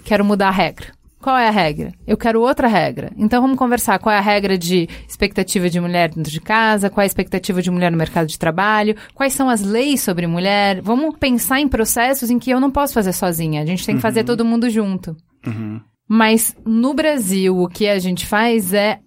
[0.03, 0.88] quero mudar a regra.
[1.21, 1.91] Qual é a regra?
[2.07, 3.12] Eu quero outra regra.
[3.17, 3.99] Então vamos conversar.
[3.99, 6.89] Qual é a regra de expectativa de mulher dentro de casa?
[6.89, 8.95] Qual é a expectativa de mulher no mercado de trabalho?
[9.13, 10.81] Quais são as leis sobre mulher?
[10.81, 13.62] Vamos pensar em processos em que eu não posso fazer sozinha.
[13.62, 15.15] A gente tem que fazer todo mundo junto.
[15.45, 15.81] Uhum.
[16.07, 18.99] Mas no Brasil, o que a gente faz é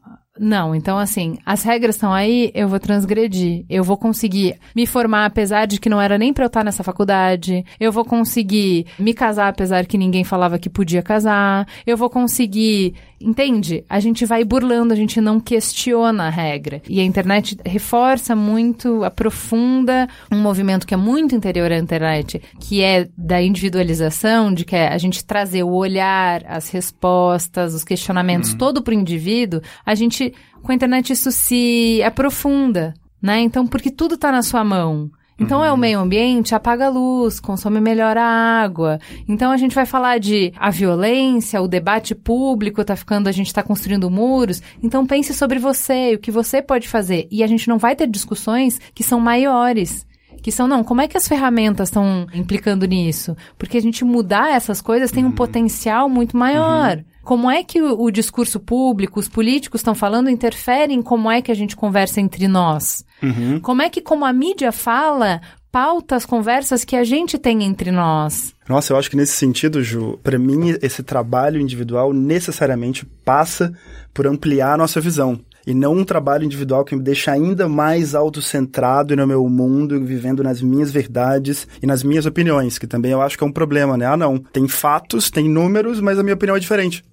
[0.45, 3.65] não, então assim, as regras estão aí, eu vou transgredir.
[3.71, 6.83] Eu vou conseguir me formar apesar de que não era nem pra eu estar nessa
[6.83, 7.65] faculdade.
[7.79, 11.65] Eu vou conseguir me casar apesar que ninguém falava que podia casar.
[11.87, 13.85] Eu vou conseguir, entende?
[13.89, 16.83] A gente vai burlando, a gente não questiona a regra.
[16.89, 22.83] E a internet reforça muito, aprofunda um movimento que é muito interior à internet, que
[22.83, 28.55] é da individualização, de que é a gente trazer o olhar, as respostas, os questionamentos,
[28.55, 29.61] todo pro indivíduo.
[29.85, 33.41] A gente com a internet isso se aprofunda, né?
[33.41, 35.11] Então, porque tudo está na sua mão.
[35.43, 35.65] Então Uhum.
[35.65, 38.99] é o meio ambiente, apaga a luz, consome melhor a água.
[39.29, 43.53] Então a gente vai falar de a violência, o debate público tá ficando, a gente
[43.53, 44.63] tá construindo muros.
[44.83, 47.27] Então pense sobre você, o que você pode fazer.
[47.31, 50.07] E a gente não vai ter discussões que são maiores.
[50.43, 53.37] Que são, não, como é que as ferramentas estão implicando nisso?
[53.57, 55.33] Porque a gente mudar essas coisas tem um Uhum.
[55.33, 56.99] potencial muito maior.
[57.23, 61.41] Como é que o, o discurso público, os políticos estão falando, interfere em como é
[61.41, 63.05] que a gente conversa entre nós?
[63.23, 63.61] Uhum.
[63.61, 67.93] Como é que, como a mídia fala, pauta as conversas que a gente tem entre
[67.93, 68.53] nós?
[68.69, 73.73] Nossa, eu acho que nesse sentido, Ju, pra mim esse trabalho individual necessariamente passa
[74.13, 75.39] por ampliar a nossa visão.
[75.67, 80.43] E não um trabalho individual que me deixa ainda mais autocentrado no meu mundo, vivendo
[80.43, 83.97] nas minhas verdades e nas minhas opiniões, que também eu acho que é um problema,
[83.97, 84.07] né?
[84.07, 84.39] Ah, não.
[84.39, 87.05] Tem fatos, tem números, mas a minha opinião é diferente.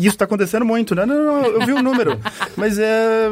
[0.00, 1.04] E isso tá acontecendo muito, né?
[1.04, 2.18] Não, não, não, eu vi o número.
[2.56, 3.28] Mas é.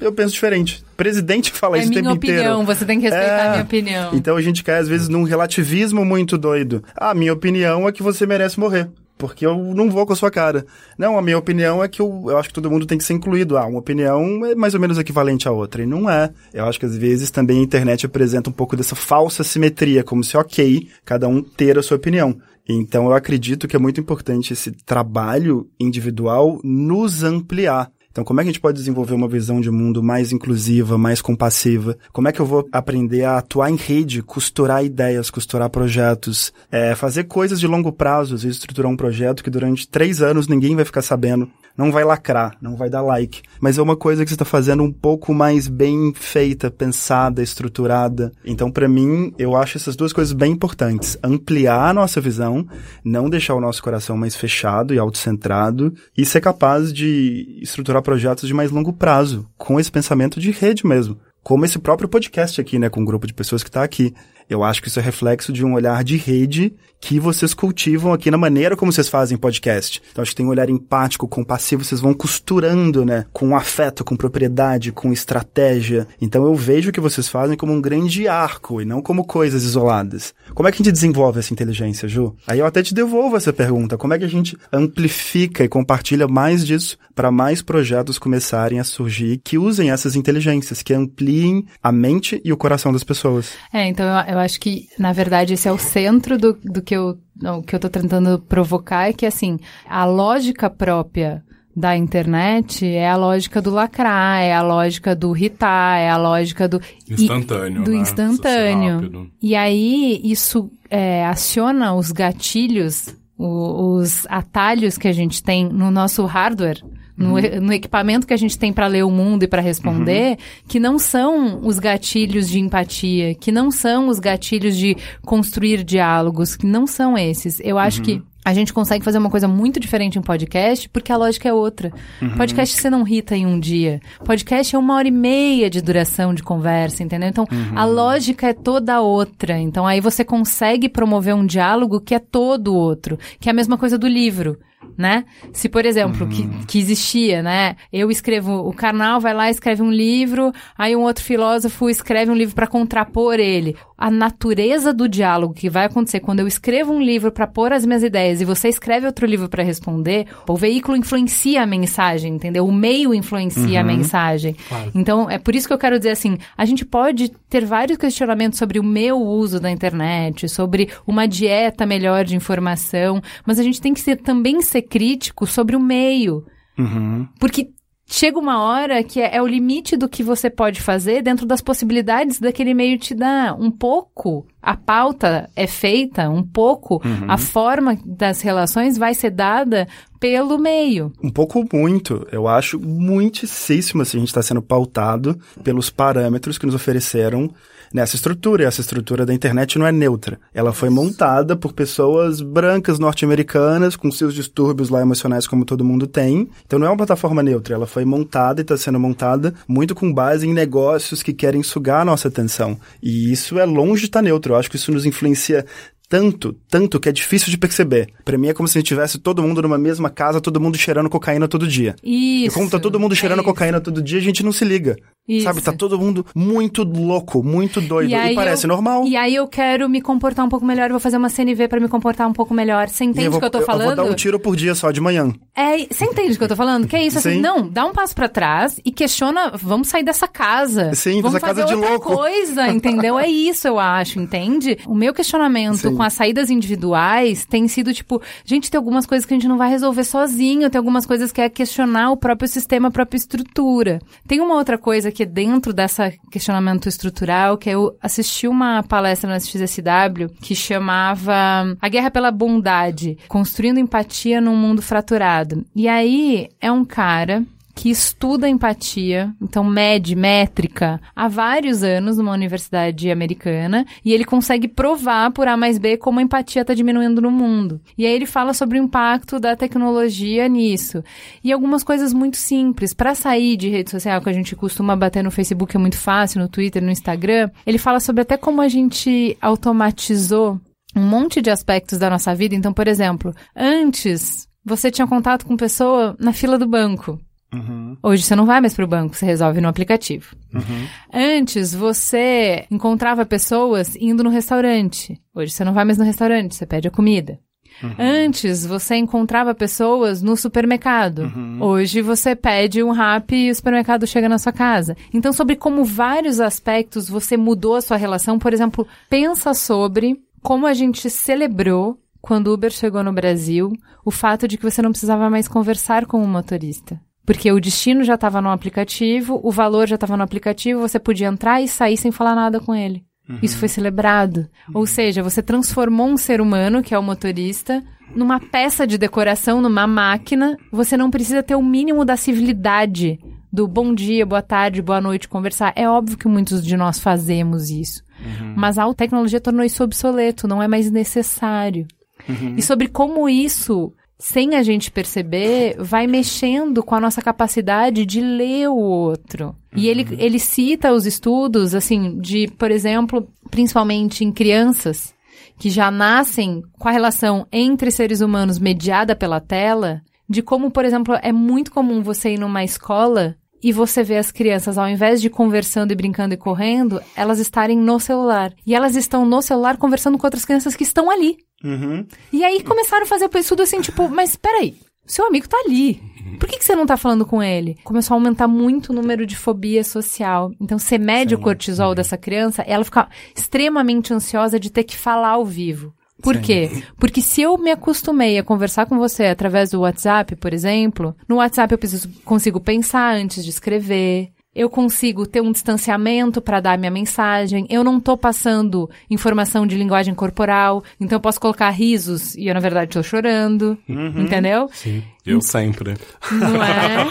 [0.00, 0.84] Eu penso diferente.
[0.96, 2.64] Presidente fala é isso o minha tempo opinião, inteiro.
[2.66, 3.46] você tem que respeitar É.
[3.48, 4.10] a minha opinião.
[4.14, 6.84] Então a gente cai, às vezes, num relativismo muito doido.
[6.94, 8.88] Ah, minha opinião é que você merece morrer.
[9.18, 10.66] Porque eu não vou com a sua cara.
[10.98, 13.14] Não, a minha opinião é que eu, eu acho que todo mundo tem que ser
[13.14, 13.56] incluído.
[13.56, 15.82] Ah, uma opinião é mais ou menos equivalente à outra.
[15.82, 16.30] E não é.
[16.52, 20.22] Eu acho que às vezes também a internet apresenta um pouco dessa falsa simetria, como
[20.22, 22.36] se, ok, cada um ter a sua opinião.
[22.68, 27.90] Então eu acredito que é muito importante esse trabalho individual nos ampliar.
[28.16, 31.20] Então, como é que a gente pode desenvolver uma visão de mundo mais inclusiva, mais
[31.20, 31.98] compassiva?
[32.14, 36.94] Como é que eu vou aprender a atuar em rede, costurar ideias, costurar projetos, é,
[36.94, 40.74] fazer coisas de longo prazo, às vezes estruturar um projeto que durante três anos ninguém
[40.74, 44.30] vai ficar sabendo, não vai lacrar, não vai dar like, mas é uma coisa que
[44.30, 48.32] você está fazendo um pouco mais bem feita, pensada, estruturada.
[48.44, 52.66] Então, para mim, eu acho essas duas coisas bem importantes: ampliar a nossa visão,
[53.04, 58.48] não deixar o nosso coração mais fechado e autocentrado, e ser capaz de estruturar projetos
[58.48, 61.18] de mais longo prazo, com esse pensamento de rede mesmo.
[61.42, 64.12] Como esse próprio podcast aqui, né, com um grupo de pessoas que está aqui.
[64.48, 68.30] Eu acho que isso é reflexo de um olhar de rede que vocês cultivam aqui
[68.30, 70.02] na maneira como vocês fazem podcast.
[70.10, 74.16] Então acho que tem um olhar empático, compassivo, vocês vão costurando, né, com afeto, com
[74.16, 76.06] propriedade, com estratégia.
[76.20, 79.62] Então eu vejo o que vocês fazem como um grande arco e não como coisas
[79.62, 80.34] isoladas.
[80.54, 82.34] Como é que a gente desenvolve essa inteligência, Ju?
[82.46, 83.96] Aí eu até te devolvo essa pergunta.
[83.96, 88.84] Como é que a gente amplifica e compartilha mais disso para mais projetos começarem a
[88.84, 93.52] surgir que usem essas inteligências, que ampliem a mente e o coração das pessoas?
[93.72, 96.96] É, então eu, eu acho que, na verdade, esse é o centro do, do que
[96.96, 101.42] eu não, que eu tô tentando provocar é que, assim, a lógica própria
[101.76, 106.66] da internet é a lógica do lacrar, é a lógica do irritar, é a lógica
[106.66, 106.80] do...
[107.08, 107.96] Instantâneo, e, do né?
[107.98, 109.30] instantâneo.
[109.42, 115.90] E aí, isso é, aciona os gatilhos, o- os atalhos que a gente tem no
[115.90, 116.82] nosso hardware,
[117.16, 120.36] no, e- no equipamento que a gente tem para ler o mundo e para responder,
[120.68, 126.56] que não são os gatilhos de empatia, que não são os gatilhos de construir diálogos,
[126.56, 127.60] que não são esses.
[127.60, 131.16] Eu acho que a gente consegue fazer uma coisa muito diferente em podcast, porque a
[131.16, 131.92] lógica é outra.
[132.36, 134.00] Podcast você não irrita em um dia.
[134.24, 137.28] Podcast é uma hora e meia de duração de conversa, entendeu?
[137.28, 139.58] Então, a lógica é toda outra.
[139.58, 143.18] Então, aí você consegue promover um diálogo que é todo outro.
[143.40, 144.56] Que é a mesma coisa do livro.
[144.96, 145.24] Né?
[145.52, 147.76] Se, por exemplo, que, que existia, né?
[147.92, 152.30] Eu escrevo, o Karnal vai lá e escreve um livro, aí um outro filósofo escreve
[152.30, 153.76] um livro para contrapor ele.
[153.98, 157.84] A natureza do diálogo que vai acontecer quando eu escrevo um livro para pôr as
[157.84, 162.66] minhas ideias e você escreve outro livro para responder, o veículo influencia a mensagem, entendeu?
[162.66, 164.54] O meio influencia a mensagem.
[164.68, 164.92] Claro.
[164.94, 168.58] Então, é por isso que eu quero dizer assim, a gente pode ter vários questionamentos
[168.58, 173.80] sobre o meu uso da internet, sobre uma dieta melhor de informação, mas a gente
[173.80, 176.44] tem que ser, também ser crítico sobre o meio.
[176.78, 177.26] Uhum.
[177.38, 177.70] Porque
[178.08, 181.60] chega uma hora que é, é, o limite do que você pode fazer dentro das
[181.60, 183.54] possibilidades daquele meio te dá.
[183.58, 187.26] Um pouco a pauta é feita, um pouco uhum.
[187.28, 189.88] a forma das relações vai ser dada
[190.26, 191.12] pelo meio.
[191.22, 192.26] Um pouco muito.
[192.32, 197.48] Eu acho muitíssimo assim, a gente está sendo pautado pelos parâmetros que nos ofereceram
[197.94, 198.64] nessa estrutura.
[198.64, 200.40] E essa estrutura da internet não é neutra.
[200.52, 206.08] Ela foi montada por pessoas brancas norte-americanas com seus distúrbios lá emocionais como todo mundo
[206.08, 206.48] tem.
[206.66, 207.76] Então não é uma plataforma neutra.
[207.76, 212.02] Ela foi montada e está sendo montada muito com base em negócios que querem sugar
[212.02, 212.76] a nossa atenção.
[213.00, 214.54] E isso é longe de estar tá neutro.
[214.54, 215.64] Eu acho que isso nos influencia
[216.08, 218.08] tanto, tanto que é difícil de perceber.
[218.24, 220.78] Pra mim é como se a gente tivesse todo mundo numa mesma casa, todo mundo
[220.78, 221.96] cheirando cocaína todo dia.
[222.02, 222.46] Isso.
[222.46, 224.96] E como tá todo mundo cheirando é cocaína todo dia, a gente não se liga.
[225.28, 225.44] Isso.
[225.44, 228.10] Sabe, tá todo mundo muito louco, muito doido.
[228.10, 229.06] E, e parece eu, normal.
[229.06, 231.88] E aí eu quero me comportar um pouco melhor, vou fazer uma CNV para me
[231.88, 232.88] comportar um pouco melhor.
[232.88, 233.90] Você entende o que eu tô falando?
[233.90, 235.32] Eu vou dar um tiro por dia só de manhã.
[235.54, 236.86] É, você entende o que eu tô falando?
[236.86, 237.40] Que é isso, assim, Sim.
[237.40, 240.94] não, dá um passo para trás e questiona, vamos sair dessa casa.
[240.94, 242.14] Sim, vamos fazer casa de outra louco.
[242.14, 243.18] coisa, entendeu?
[243.18, 244.78] É isso, eu acho, entende?
[244.86, 245.96] O meu questionamento Sim.
[245.96, 249.56] com as saídas individuais tem sido tipo, gente, tem algumas coisas que a gente não
[249.56, 254.00] vai resolver sozinho, tem algumas coisas que é questionar o próprio sistema, a própria estrutura.
[254.28, 258.82] Tem uma outra coisa que é dentro dessa esse questionamento estrutural, que eu assisti uma
[258.82, 265.64] palestra na XSW que chamava A Guerra pela Bondade, Construindo Empatia num Mundo Fraturado.
[265.74, 267.42] E aí é um cara
[267.76, 274.66] que estuda empatia, então mede métrica, há vários anos numa universidade americana, e ele consegue
[274.66, 277.78] provar por A mais B como a empatia está diminuindo no mundo.
[277.96, 281.04] E aí ele fala sobre o impacto da tecnologia nisso.
[281.44, 282.94] E algumas coisas muito simples.
[282.94, 286.40] Para sair de rede social, que a gente costuma bater no Facebook, é muito fácil,
[286.40, 290.58] no Twitter, no Instagram, ele fala sobre até como a gente automatizou
[290.96, 292.54] um monte de aspectos da nossa vida.
[292.54, 297.20] Então, por exemplo, antes você tinha contato com pessoa na fila do banco.
[297.56, 297.96] Uhum.
[298.02, 300.36] Hoje você não vai mais para o banco, você resolve no aplicativo.
[300.54, 300.86] Uhum.
[301.12, 305.20] Antes você encontrava pessoas indo no restaurante.
[305.34, 307.38] Hoje você não vai mais no restaurante, você pede a comida.
[307.82, 307.94] Uhum.
[307.98, 311.20] Antes você encontrava pessoas no supermercado.
[311.20, 311.58] Uhum.
[311.60, 314.96] Hoje você pede um rap e o supermercado chega na sua casa.
[315.12, 320.66] Então, sobre como vários aspectos você mudou a sua relação, por exemplo, pensa sobre como
[320.66, 323.72] a gente celebrou quando o Uber chegou no Brasil,
[324.04, 327.00] o fato de que você não precisava mais conversar com o motorista.
[327.26, 331.26] Porque o destino já estava no aplicativo, o valor já estava no aplicativo, você podia
[331.26, 333.04] entrar e sair sem falar nada com ele.
[333.28, 333.38] Uhum.
[333.42, 334.48] Isso foi celebrado.
[334.68, 334.74] Uhum.
[334.74, 337.82] Ou seja, você transformou um ser humano, que é o motorista,
[338.14, 340.56] numa peça de decoração, numa máquina.
[340.70, 343.18] Você não precisa ter o mínimo da civilidade
[343.52, 345.72] do bom dia, boa tarde, boa noite, conversar.
[345.74, 348.02] É óbvio que muitos de nós fazemos isso.
[348.20, 348.54] Uhum.
[348.56, 351.86] Mas a tecnologia tornou isso obsoleto, não é mais necessário.
[352.28, 352.54] Uhum.
[352.56, 358.20] E sobre como isso sem a gente perceber, vai mexendo com a nossa capacidade de
[358.20, 359.54] ler o outro.
[359.74, 360.16] E ele, uhum.
[360.18, 365.14] ele cita os estudos, assim, de, por exemplo, principalmente em crianças,
[365.58, 370.84] que já nascem com a relação entre seres humanos mediada pela tela, de como, por
[370.84, 375.20] exemplo, é muito comum você ir numa escola e você vê as crianças, ao invés
[375.20, 378.52] de conversando e brincando e correndo, elas estarem no celular.
[378.66, 381.38] E elas estão no celular conversando com outras crianças que estão ali.
[381.64, 382.06] Uhum.
[382.32, 384.76] E aí começaram a fazer o estudo assim, tipo, mas peraí,
[385.06, 386.00] seu amigo tá ali.
[386.38, 387.76] Por que, que você não tá falando com ele?
[387.84, 390.50] Começou a aumentar muito o número de fobia social.
[390.60, 391.36] Então, você mede Sim.
[391.36, 395.94] o cortisol dessa criança, ela fica extremamente ansiosa de ter que falar ao vivo.
[396.22, 396.42] Por Sim.
[396.42, 396.82] quê?
[396.98, 401.36] Porque se eu me acostumei a conversar com você através do WhatsApp, por exemplo, no
[401.36, 406.78] WhatsApp eu preciso, consigo pensar antes de escrever, eu consigo ter um distanciamento para dar
[406.78, 412.34] minha mensagem, eu não tô passando informação de linguagem corporal, então eu posso colocar risos
[412.34, 414.22] e eu, na verdade, tô chorando, uhum.
[414.22, 414.70] entendeu?
[414.72, 415.02] Sim.
[415.26, 415.94] Eu sempre.
[416.32, 417.06] Não é?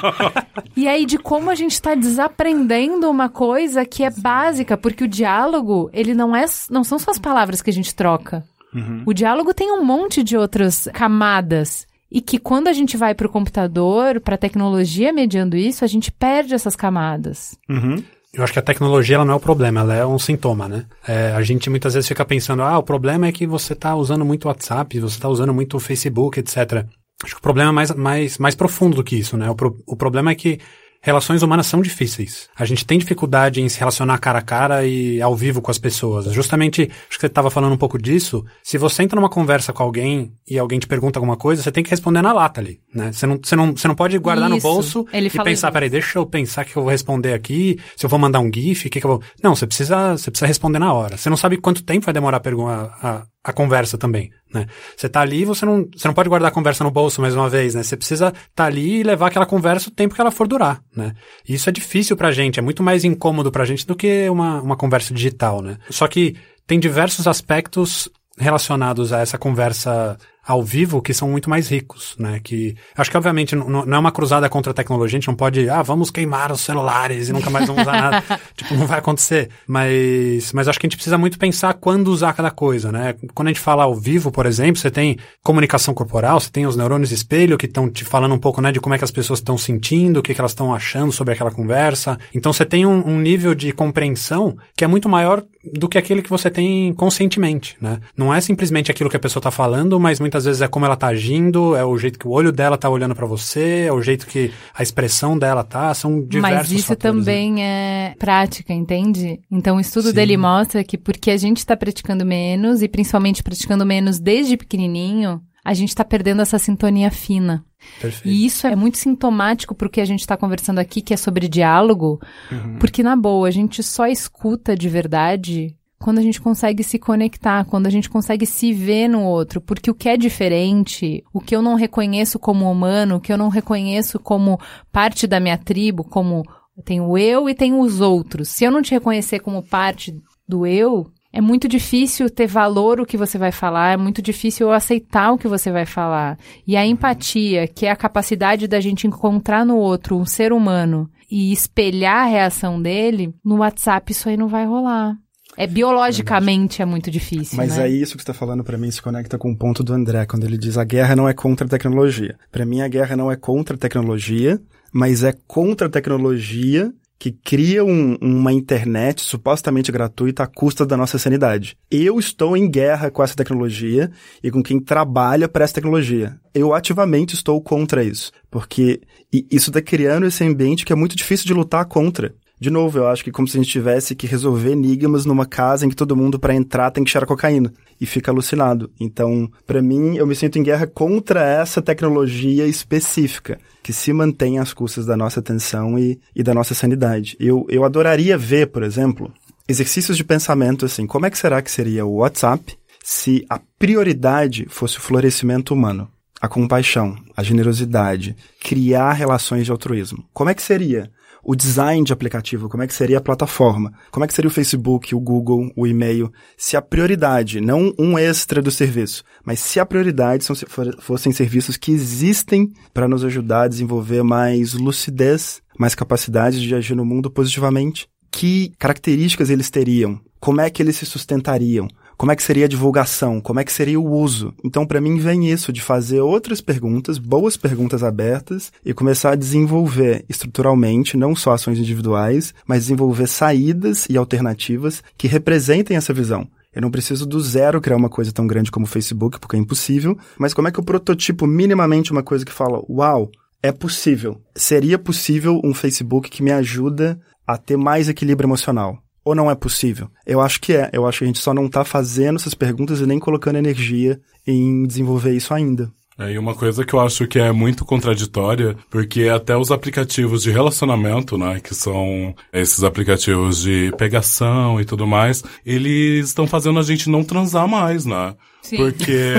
[0.76, 5.08] e aí, de como a gente está desaprendendo uma coisa que é básica, porque o
[5.08, 8.44] diálogo, ele não é, não são só as palavras que a gente troca.
[8.76, 9.04] Uhum.
[9.06, 13.26] O diálogo tem um monte de outras camadas e que quando a gente vai para
[13.26, 17.58] o computador, para a tecnologia mediando isso, a gente perde essas camadas.
[17.70, 18.04] Uhum.
[18.34, 20.86] Eu acho que a tecnologia ela não é o problema, ela é um sintoma, né?
[21.08, 24.26] É, a gente muitas vezes fica pensando, ah, o problema é que você está usando
[24.26, 26.86] muito WhatsApp, você está usando muito Facebook, etc.
[27.24, 29.50] Acho que o problema é mais, mais, mais profundo do que isso, né?
[29.50, 30.60] O, pro, o problema é que
[31.06, 32.50] relações humanas são difíceis.
[32.58, 35.78] A gente tem dificuldade em se relacionar cara a cara e ao vivo com as
[35.78, 36.26] pessoas.
[36.34, 38.44] Justamente, acho que você estava falando um pouco disso.
[38.64, 41.84] Se você entra numa conversa com alguém e alguém te pergunta alguma coisa, você tem
[41.84, 43.12] que responder na lata ali, né?
[43.12, 44.56] Você não, você não, você não pode guardar isso.
[44.56, 47.78] no bolso Ele e pensar, peraí, deixa eu pensar o que eu vou responder aqui,
[47.96, 49.22] se eu vou mandar um GIF, o que, que eu vou...
[49.44, 51.18] Não, você precisa, você precisa responder na hora.
[51.18, 54.66] Você não sabe quanto tempo vai demorar a, a, a conversa também, né?
[54.98, 57.48] Você tá ali, você não, você não pode guardar a conversa no bolso mais uma
[57.48, 57.84] vez, né?
[57.84, 60.82] Você precisa estar tá ali e levar aquela conversa o tempo que ela for durar,
[60.96, 61.14] né?
[61.48, 64.60] E isso é difícil pra gente, é muito mais incômodo pra gente do que uma,
[64.64, 65.78] uma conversa digital, né?
[65.92, 66.36] Só que
[66.66, 72.40] tem diversos aspectos relacionados a essa conversa ao vivo que são muito mais ricos, né?
[72.44, 75.36] Que acho que obviamente não, não, é uma cruzada contra a tecnologia, a gente não
[75.36, 78.24] pode, ah, vamos queimar os celulares e nunca mais vamos usar nada.
[78.56, 79.50] tipo, não vai acontecer.
[79.68, 83.16] Mas, mas acho que a gente precisa muito pensar quando usar cada coisa, né?
[83.34, 86.76] Quando a gente fala ao vivo, por exemplo, você tem comunicação corporal, você tem os
[86.76, 89.40] neurônios espelho que estão te falando um pouco, né, de como é que as pessoas
[89.40, 92.20] estão sentindo, o que, que elas estão achando sobre aquela conversa.
[92.34, 95.44] Então você tem um, um nível de compreensão que é muito maior
[95.74, 98.00] do que aquele que você tem conscientemente, né?
[98.16, 100.96] Não é simplesmente aquilo que a pessoa está falando, mas muitas vezes é como ela
[100.96, 104.02] está agindo, é o jeito que o olho dela está olhando para você, é o
[104.02, 107.22] jeito que a expressão dela tá, são diversos Mas isso fatores, né?
[107.22, 107.62] também né?
[107.62, 109.40] é prática, entende?
[109.52, 110.16] Então o estudo Sim.
[110.16, 115.42] dele mostra que porque a gente está praticando menos e principalmente praticando menos desde pequenininho,
[115.64, 117.66] a gente está perdendo essa sintonia fina.
[118.00, 118.28] Perfeito.
[118.28, 121.18] E isso é muito sintomático para o que a gente está conversando aqui, que é
[121.18, 122.20] sobre diálogo,
[122.52, 122.78] uhum.
[122.80, 127.66] porque, na boa, a gente só escuta de verdade quando a gente consegue se conectar,
[127.66, 131.56] quando a gente consegue se ver no outro, porque o que é diferente, o que
[131.56, 134.60] eu não reconheço como humano, o que eu não reconheço como
[134.92, 136.44] parte da minha tribo, como
[136.84, 138.50] tem o eu e tem os outros.
[138.50, 140.16] Se eu não te reconhecer como parte
[140.48, 144.68] do eu, é muito difícil ter valor o que você vai falar, é muito difícil
[144.68, 146.40] eu aceitar o que você vai falar.
[146.66, 151.10] E a empatia, que é a capacidade da gente encontrar no outro um ser humano
[151.30, 155.18] e espelhar a reação dele, no WhatsApp isso aí não vai rolar.
[155.58, 157.58] É biologicamente é muito difícil.
[157.58, 157.84] Mas né?
[157.84, 160.26] aí isso que você está falando para mim se conecta com o ponto do André,
[160.26, 162.38] quando ele diz a guerra não é contra a tecnologia.
[162.50, 164.58] Para mim a guerra não é contra a tecnologia,
[164.94, 170.98] mas é contra a tecnologia que cria um, uma internet supostamente gratuita à custa da
[170.98, 171.78] nossa sanidade.
[171.90, 174.12] Eu estou em guerra com essa tecnologia
[174.44, 176.38] e com quem trabalha para essa tecnologia.
[176.54, 179.02] Eu ativamente estou contra isso, porque
[179.32, 182.34] isso está criando esse ambiente que é muito difícil de lutar contra.
[182.60, 185.86] De novo, eu acho que como se a gente tivesse que resolver enigmas numa casa
[185.86, 188.90] em que todo mundo para entrar tem que cheirar cocaína e fica alucinado.
[189.00, 194.58] Então, para mim, eu me sinto em guerra contra essa tecnologia específica que se mantém
[194.58, 197.36] às custas da nossa atenção e, e da nossa sanidade.
[197.40, 199.32] Eu, eu adoraria ver, por exemplo,
[199.68, 204.66] exercícios de pensamento assim, como é que será que seria o WhatsApp se a prioridade
[204.70, 206.10] fosse o florescimento humano?
[206.42, 210.26] A compaixão, a generosidade, criar relações de altruísmo.
[210.34, 211.12] Como é que seria
[211.46, 214.54] o design de aplicativo, como é que seria a plataforma, como é que seria o
[214.54, 219.80] Facebook, o Google, o e-mail, se a prioridade, não um extra do serviço, mas se
[219.80, 220.56] a prioridade são,
[221.00, 226.96] fossem serviços que existem para nos ajudar a desenvolver mais lucidez, mais capacidade de agir
[226.96, 230.20] no mundo positivamente, que características eles teriam?
[230.40, 231.88] Como é que eles se sustentariam?
[232.18, 234.54] Como é que seria a divulgação, como é que seria o uso.
[234.64, 239.36] Então, para mim, vem isso de fazer outras perguntas, boas perguntas abertas, e começar a
[239.36, 246.48] desenvolver estruturalmente, não só ações individuais, mas desenvolver saídas e alternativas que representem essa visão.
[246.74, 249.60] Eu não preciso do zero criar uma coisa tão grande como o Facebook, porque é
[249.60, 253.30] impossível, mas como é que eu prototipo minimamente uma coisa que fala, uau,
[253.64, 254.42] é possível.
[254.56, 259.56] Seria possível um Facebook que me ajuda a ter mais equilíbrio emocional ou não é
[259.56, 260.10] possível?
[260.26, 260.90] Eu acho que é.
[260.94, 264.22] Eu acho que a gente só não está fazendo essas perguntas e nem colocando energia
[264.46, 265.92] em desenvolver isso ainda.
[266.18, 270.44] É, e uma coisa que eu acho que é muito contraditória, porque até os aplicativos
[270.44, 276.80] de relacionamento, né, que são esses aplicativos de pegação e tudo mais, eles estão fazendo
[276.80, 278.34] a gente não transar mais, né?
[278.62, 278.78] Sim.
[278.78, 279.34] Porque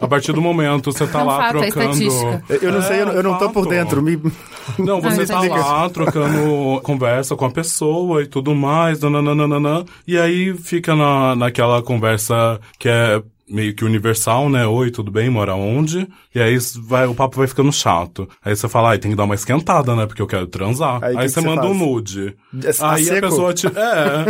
[0.00, 2.02] a partir do momento você tá é lá fato, trocando.
[2.48, 4.02] É eu não sei, eu, eu não tô por dentro.
[4.02, 4.20] Me...
[4.76, 10.52] Não, você tá lá trocando conversa com a pessoa e tudo mais, nananana, e aí
[10.54, 14.66] fica na, naquela conversa que é meio que universal, né?
[14.66, 15.28] Oi, tudo bem?
[15.28, 16.08] Mora onde?
[16.34, 18.28] E aí vai, o papo vai ficando chato.
[18.44, 20.06] Aí você fala, ai, tem que dar uma esquentada, né?
[20.06, 21.02] Porque eu quero transar.
[21.02, 21.72] Aí, aí você, você manda faz?
[21.72, 22.36] um nude.
[22.78, 23.26] Tá aí seco?
[23.26, 23.66] a pessoa te.
[23.66, 23.70] É,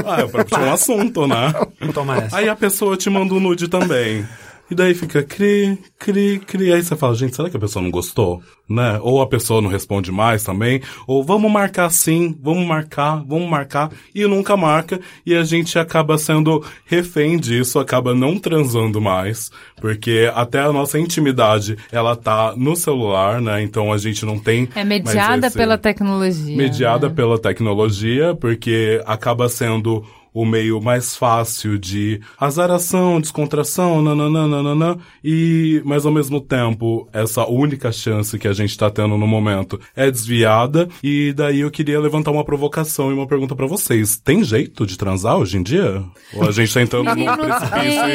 [0.06, 1.52] ah, é pra puxar um assunto, né?
[1.94, 2.36] Toma essa.
[2.36, 4.26] Aí a pessoa te manda um nude também.
[4.72, 6.72] E daí fica cri, cri, cri.
[6.72, 8.42] Aí você fala, gente, será que a pessoa não gostou?
[8.66, 8.98] Né?
[9.02, 10.80] Ou a pessoa não responde mais também.
[11.06, 13.90] Ou vamos marcar sim, vamos marcar, vamos marcar.
[14.14, 14.98] E nunca marca.
[15.26, 19.50] E a gente acaba sendo refém disso, acaba não transando mais.
[19.78, 23.62] Porque até a nossa intimidade, ela tá no celular, né?
[23.62, 24.70] Então a gente não tem.
[24.74, 25.56] É mediada esse...
[25.58, 26.56] pela tecnologia.
[26.56, 27.14] Mediada né?
[27.14, 30.02] pela tecnologia, porque acaba sendo
[30.32, 37.92] o meio mais fácil de azaração, descontração, nananana, e, mas ao mesmo tempo, essa única
[37.92, 42.30] chance que a gente tá tendo no momento é desviada, e daí eu queria levantar
[42.30, 44.16] uma provocação e uma pergunta para vocês.
[44.16, 46.02] Tem jeito de transar hoje em dia?
[46.34, 48.08] Ou a gente tá entrando num precipício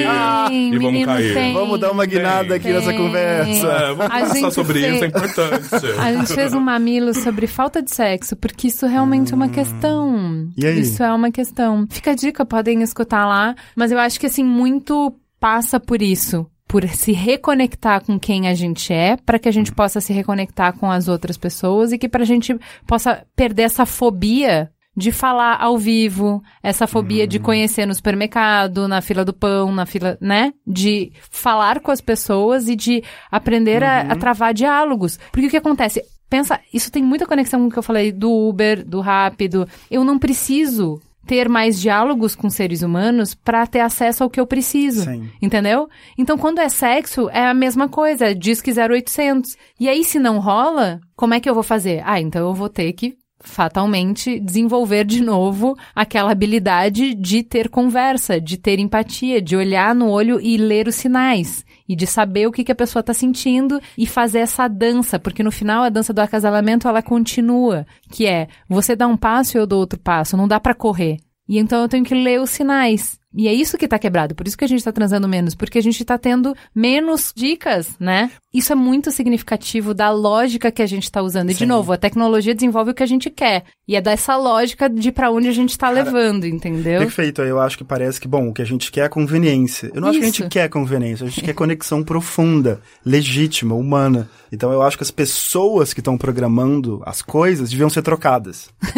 [0.52, 1.34] e, e vamos cair?
[1.34, 1.54] Tem.
[1.54, 3.68] Vamos dar uma guinada aqui nessa conversa.
[3.68, 4.96] É, vamos a conversar sobre fez...
[4.96, 5.68] isso, é importante.
[6.00, 9.34] A gente fez um mamilo sobre falta de sexo, porque isso realmente hum.
[9.34, 9.50] é uma hum.
[9.50, 10.50] questão.
[10.58, 10.80] E aí?
[10.80, 11.88] Isso é uma questão.
[11.90, 16.50] Fica a dica, podem escutar lá, mas eu acho que assim, muito passa por isso
[16.68, 20.74] por se reconectar com quem a gente é, para que a gente possa se reconectar
[20.74, 25.62] com as outras pessoas e que para a gente possa perder essa fobia de falar
[25.62, 27.30] ao vivo, essa fobia uhum.
[27.30, 30.52] de conhecer no supermercado, na fila do pão, na fila, né?
[30.66, 33.88] De falar com as pessoas e de aprender uhum.
[33.88, 34.20] a, a, uhum.
[34.20, 35.20] travar diálogos.
[35.32, 36.02] Porque o que acontece?
[36.28, 39.68] Pensa, isso tem muita conexão com o que eu falei do Uber, do Rápido.
[39.90, 44.48] Eu não preciso ter mais diálogos com seres humanos para ter acesso ao que eu
[44.48, 45.04] preciso.
[45.04, 45.30] Sim.
[45.42, 45.90] Entendeu?
[46.18, 49.58] Então, quando é sexo, é a mesma coisa, diz que 0800.
[49.80, 52.02] E aí, se não rola, como é que eu vou fazer?
[52.06, 58.42] Ah, então eu vou ter que fatalmente desenvolver de novo aquela habilidade de ter conversa,
[58.42, 62.52] de ter empatia, de olhar no olho e ler os sinais e de saber o
[62.52, 66.12] que, que a pessoa está sentindo e fazer essa dança, porque no final a dança
[66.12, 70.36] do acasalamento ela continua, que é você dá um passo e eu dou outro passo,
[70.36, 71.18] não dá para correr.
[71.48, 73.18] E então eu tenho que ler os sinais.
[73.38, 74.34] E é isso que tá quebrado.
[74.34, 75.54] Por isso que a gente tá transando menos.
[75.54, 78.32] Porque a gente tá tendo menos dicas, né?
[78.52, 81.52] Isso é muito significativo da lógica que a gente tá usando.
[81.52, 81.60] E, Sim.
[81.60, 83.66] de novo, a tecnologia desenvolve o que a gente quer.
[83.88, 87.00] E é dessa lógica de para onde a gente tá Cara, levando, entendeu?
[87.00, 87.44] Perfeito.
[87.44, 89.92] Eu acho que parece que, bom, o que a gente quer é conveniência.
[89.94, 90.18] Eu não isso.
[90.18, 91.28] acho que a gente quer conveniência.
[91.28, 94.28] A gente quer conexão profunda, legítima, humana.
[94.52, 98.70] Então eu acho que as pessoas que estão programando as coisas deviam ser trocadas.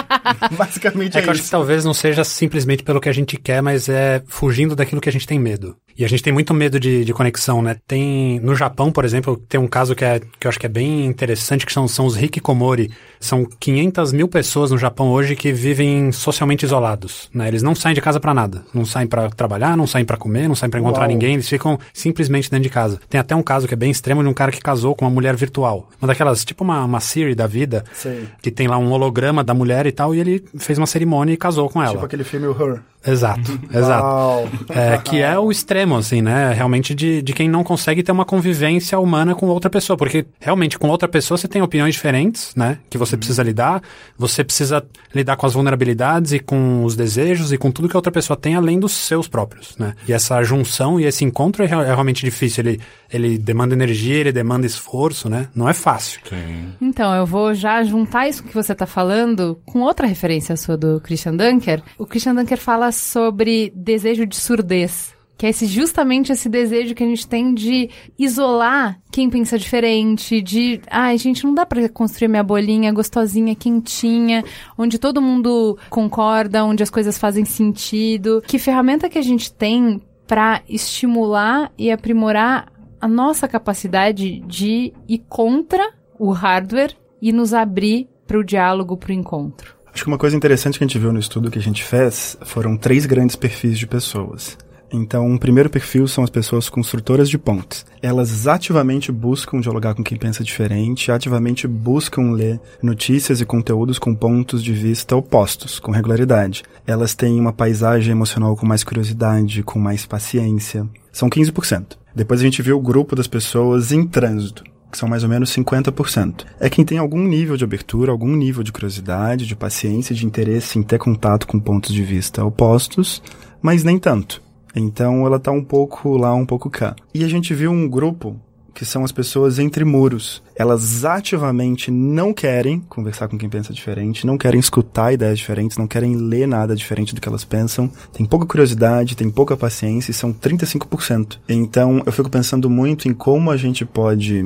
[0.56, 3.36] Basicamente é, é que eu acho que talvez não seja simplesmente pelo que a gente
[3.36, 5.74] quer, mas é fugindo daquilo que a gente tem medo.
[5.98, 7.78] E a gente tem muito medo de, de conexão, né?
[7.88, 10.68] Tem, no Japão, por exemplo, tem um caso que, é, que eu acho que é
[10.68, 12.92] bem interessante, que são, são os hikikomori.
[13.18, 17.48] São 500 mil pessoas no Japão hoje que vivem socialmente isolados, né?
[17.48, 18.62] Eles não saem de casa para nada.
[18.72, 21.08] Não saem para trabalhar, não saem para comer, não saem para encontrar Uau.
[21.08, 21.34] ninguém.
[21.34, 23.00] Eles ficam simplesmente dentro de casa.
[23.08, 25.10] Tem até um caso que é bem extremo de um cara que casou com uma
[25.10, 25.88] mulher virtual.
[26.00, 28.28] Uma daquelas, tipo uma, uma Siri da vida, Sim.
[28.42, 31.36] que tem lá um holograma da mulher e tal, e ele fez uma cerimônia e
[31.38, 31.94] casou com ela.
[31.94, 32.82] Tipo aquele filme Her.
[33.06, 34.48] Exato, exato.
[34.70, 36.52] É, que é o extremo, assim, né?
[36.52, 39.96] Realmente de, de quem não consegue ter uma convivência humana com outra pessoa.
[39.96, 42.78] Porque realmente com outra pessoa você tem opiniões diferentes, né?
[42.88, 43.18] Que você uhum.
[43.18, 43.82] precisa lidar.
[44.18, 44.84] Você precisa
[45.14, 48.36] lidar com as vulnerabilidades e com os desejos e com tudo que a outra pessoa
[48.36, 49.94] tem além dos seus próprios, né?
[50.08, 52.64] E essa junção e esse encontro é, é realmente difícil.
[52.64, 52.80] Ele,
[53.12, 55.48] ele demanda energia, ele demanda esforço, né?
[55.54, 56.20] Não é fácil.
[56.28, 56.72] Sim.
[56.80, 61.00] Então, eu vou já juntar isso que você está falando com outra referência sua do
[61.00, 61.82] Christian Dunker.
[61.98, 63.35] O Christian Dunker fala sobre
[63.74, 65.14] desejo de surdez.
[65.38, 70.40] Que é esse, justamente esse desejo que a gente tem de isolar quem pensa diferente,
[70.40, 74.42] de, ai, gente, não dá para construir minha bolinha gostosinha, quentinha,
[74.78, 78.42] onde todo mundo concorda, onde as coisas fazem sentido.
[78.46, 85.18] Que ferramenta que a gente tem para estimular e aprimorar a nossa capacidade de ir
[85.28, 89.75] contra o hardware e nos abrir para o diálogo, para o encontro?
[89.96, 92.36] Acho que uma coisa interessante que a gente viu no estudo que a gente fez
[92.42, 94.58] foram três grandes perfis de pessoas.
[94.92, 97.86] Então, o primeiro perfil são as pessoas construtoras de pontes.
[98.02, 104.14] Elas ativamente buscam dialogar com quem pensa diferente, ativamente buscam ler notícias e conteúdos com
[104.14, 106.62] pontos de vista opostos, com regularidade.
[106.86, 110.86] Elas têm uma paisagem emocional com mais curiosidade, com mais paciência.
[111.10, 111.96] São 15%.
[112.14, 115.50] Depois a gente viu o grupo das pessoas em trânsito que são mais ou menos
[115.50, 116.44] 50%.
[116.60, 120.78] É quem tem algum nível de abertura, algum nível de curiosidade, de paciência, de interesse
[120.78, 123.22] em ter contato com pontos de vista opostos,
[123.60, 124.42] mas nem tanto.
[124.74, 126.94] Então ela tá um pouco lá, um pouco cá.
[127.14, 128.36] E a gente viu um grupo
[128.76, 130.42] que são as pessoas entre muros.
[130.54, 135.86] Elas ativamente não querem conversar com quem pensa diferente, não querem escutar ideias diferentes, não
[135.86, 140.14] querem ler nada diferente do que elas pensam, tem pouca curiosidade, tem pouca paciência e
[140.14, 141.38] são 35%.
[141.48, 144.44] Então eu fico pensando muito em como a gente pode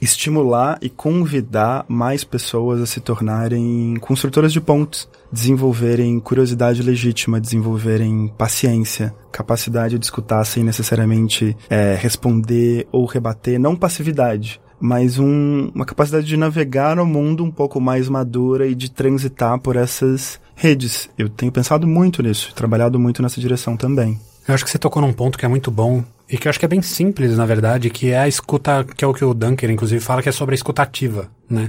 [0.00, 8.32] estimular e convidar mais pessoas a se tornarem construtoras de pontes, desenvolverem curiosidade legítima, desenvolverem
[8.36, 15.84] paciência, capacidade de escutar sem necessariamente é, responder ou rebater, não passividade, mas um, uma
[15.84, 21.08] capacidade de navegar no mundo um pouco mais madura e de transitar por essas redes.
[21.18, 24.18] Eu tenho pensado muito nisso, trabalhado muito nessa direção também.
[24.48, 26.58] Eu acho que você tocou num ponto que é muito bom e que eu acho
[26.58, 29.34] que é bem simples, na verdade, que é a escuta, que é o que o
[29.34, 31.66] Dunker, inclusive, fala, que é sobre a escutativa, né?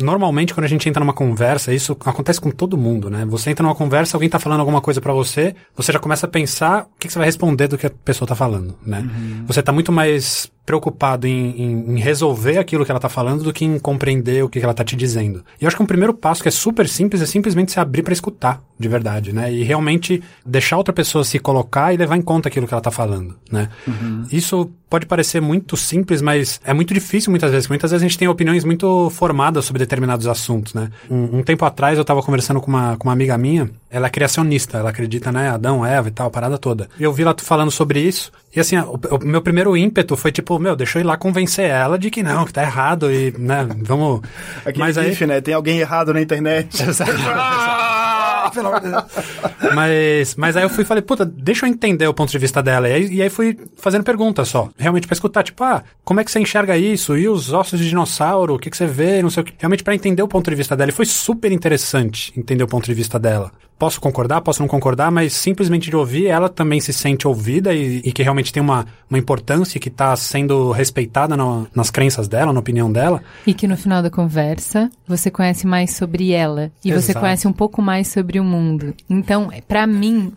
[0.00, 3.24] Normalmente, quando a gente entra numa conversa, isso acontece com todo mundo, né?
[3.26, 6.28] Você entra numa conversa, alguém tá falando alguma coisa pra você, você já começa a
[6.28, 9.08] pensar o que, que você vai responder do que a pessoa tá falando, né?
[9.46, 13.52] Você tá muito mais preocupado em, em- em resolver aquilo que ela tá falando do
[13.52, 15.44] que em compreender o que, que ela tá te dizendo.
[15.60, 18.02] E eu acho que um primeiro passo que é super simples é simplesmente se abrir
[18.02, 19.52] pra escutar, de verdade, né?
[19.52, 22.90] E realmente deixar outra pessoa se colocar e levar em conta aquilo que ela tá
[22.90, 23.68] falando, né?
[24.32, 27.68] Isso pode parecer muito simples, mas é muito difícil muitas vezes.
[27.68, 30.90] Muitas vezes a gente tem opiniões muito formadas sobre determinados assuntos, né?
[31.10, 34.10] Um, um tempo atrás eu estava conversando com uma, com uma amiga minha, ela é
[34.10, 36.88] criacionista, ela acredita, né, Adão, Eva e tal, parada toda.
[36.98, 40.32] E eu vi ela falando sobre isso, e assim, o, o meu primeiro ímpeto foi
[40.32, 43.34] tipo, meu, deixa eu ir lá convencer ela de que não, que tá errado e,
[43.38, 44.20] né, vamos...
[44.60, 45.26] Aquele mas aí...
[45.26, 45.40] né?
[45.40, 46.84] Tem alguém errado na internet.
[47.36, 48.13] Ah,
[48.54, 49.04] pelo amor de Deus.
[49.74, 52.62] mas, mas aí eu fui e falei, puta, deixa eu entender o ponto de vista
[52.62, 52.88] dela.
[52.88, 54.70] E aí, e aí fui fazendo perguntas só.
[54.78, 57.16] Realmente pra escutar, tipo, ah, como é que você enxerga isso?
[57.16, 58.54] E os ossos de dinossauro?
[58.54, 59.22] O que, que você vê?
[59.22, 59.54] Não sei o que.
[59.58, 60.90] Realmente pra entender o ponto de vista dela.
[60.90, 63.52] E foi super interessante entender o ponto de vista dela.
[63.78, 67.98] Posso concordar, posso não concordar, mas simplesmente de ouvir, ela também se sente ouvida e,
[68.04, 72.28] e que realmente tem uma, uma importância e que tá sendo respeitada no- nas crenças
[72.28, 73.20] dela, na opinião dela.
[73.46, 77.20] E que no final da conversa você conhece mais sobre ela e você Exato.
[77.20, 78.94] conhece um pouco mais sobre o mundo.
[79.10, 80.32] Então, pra mim,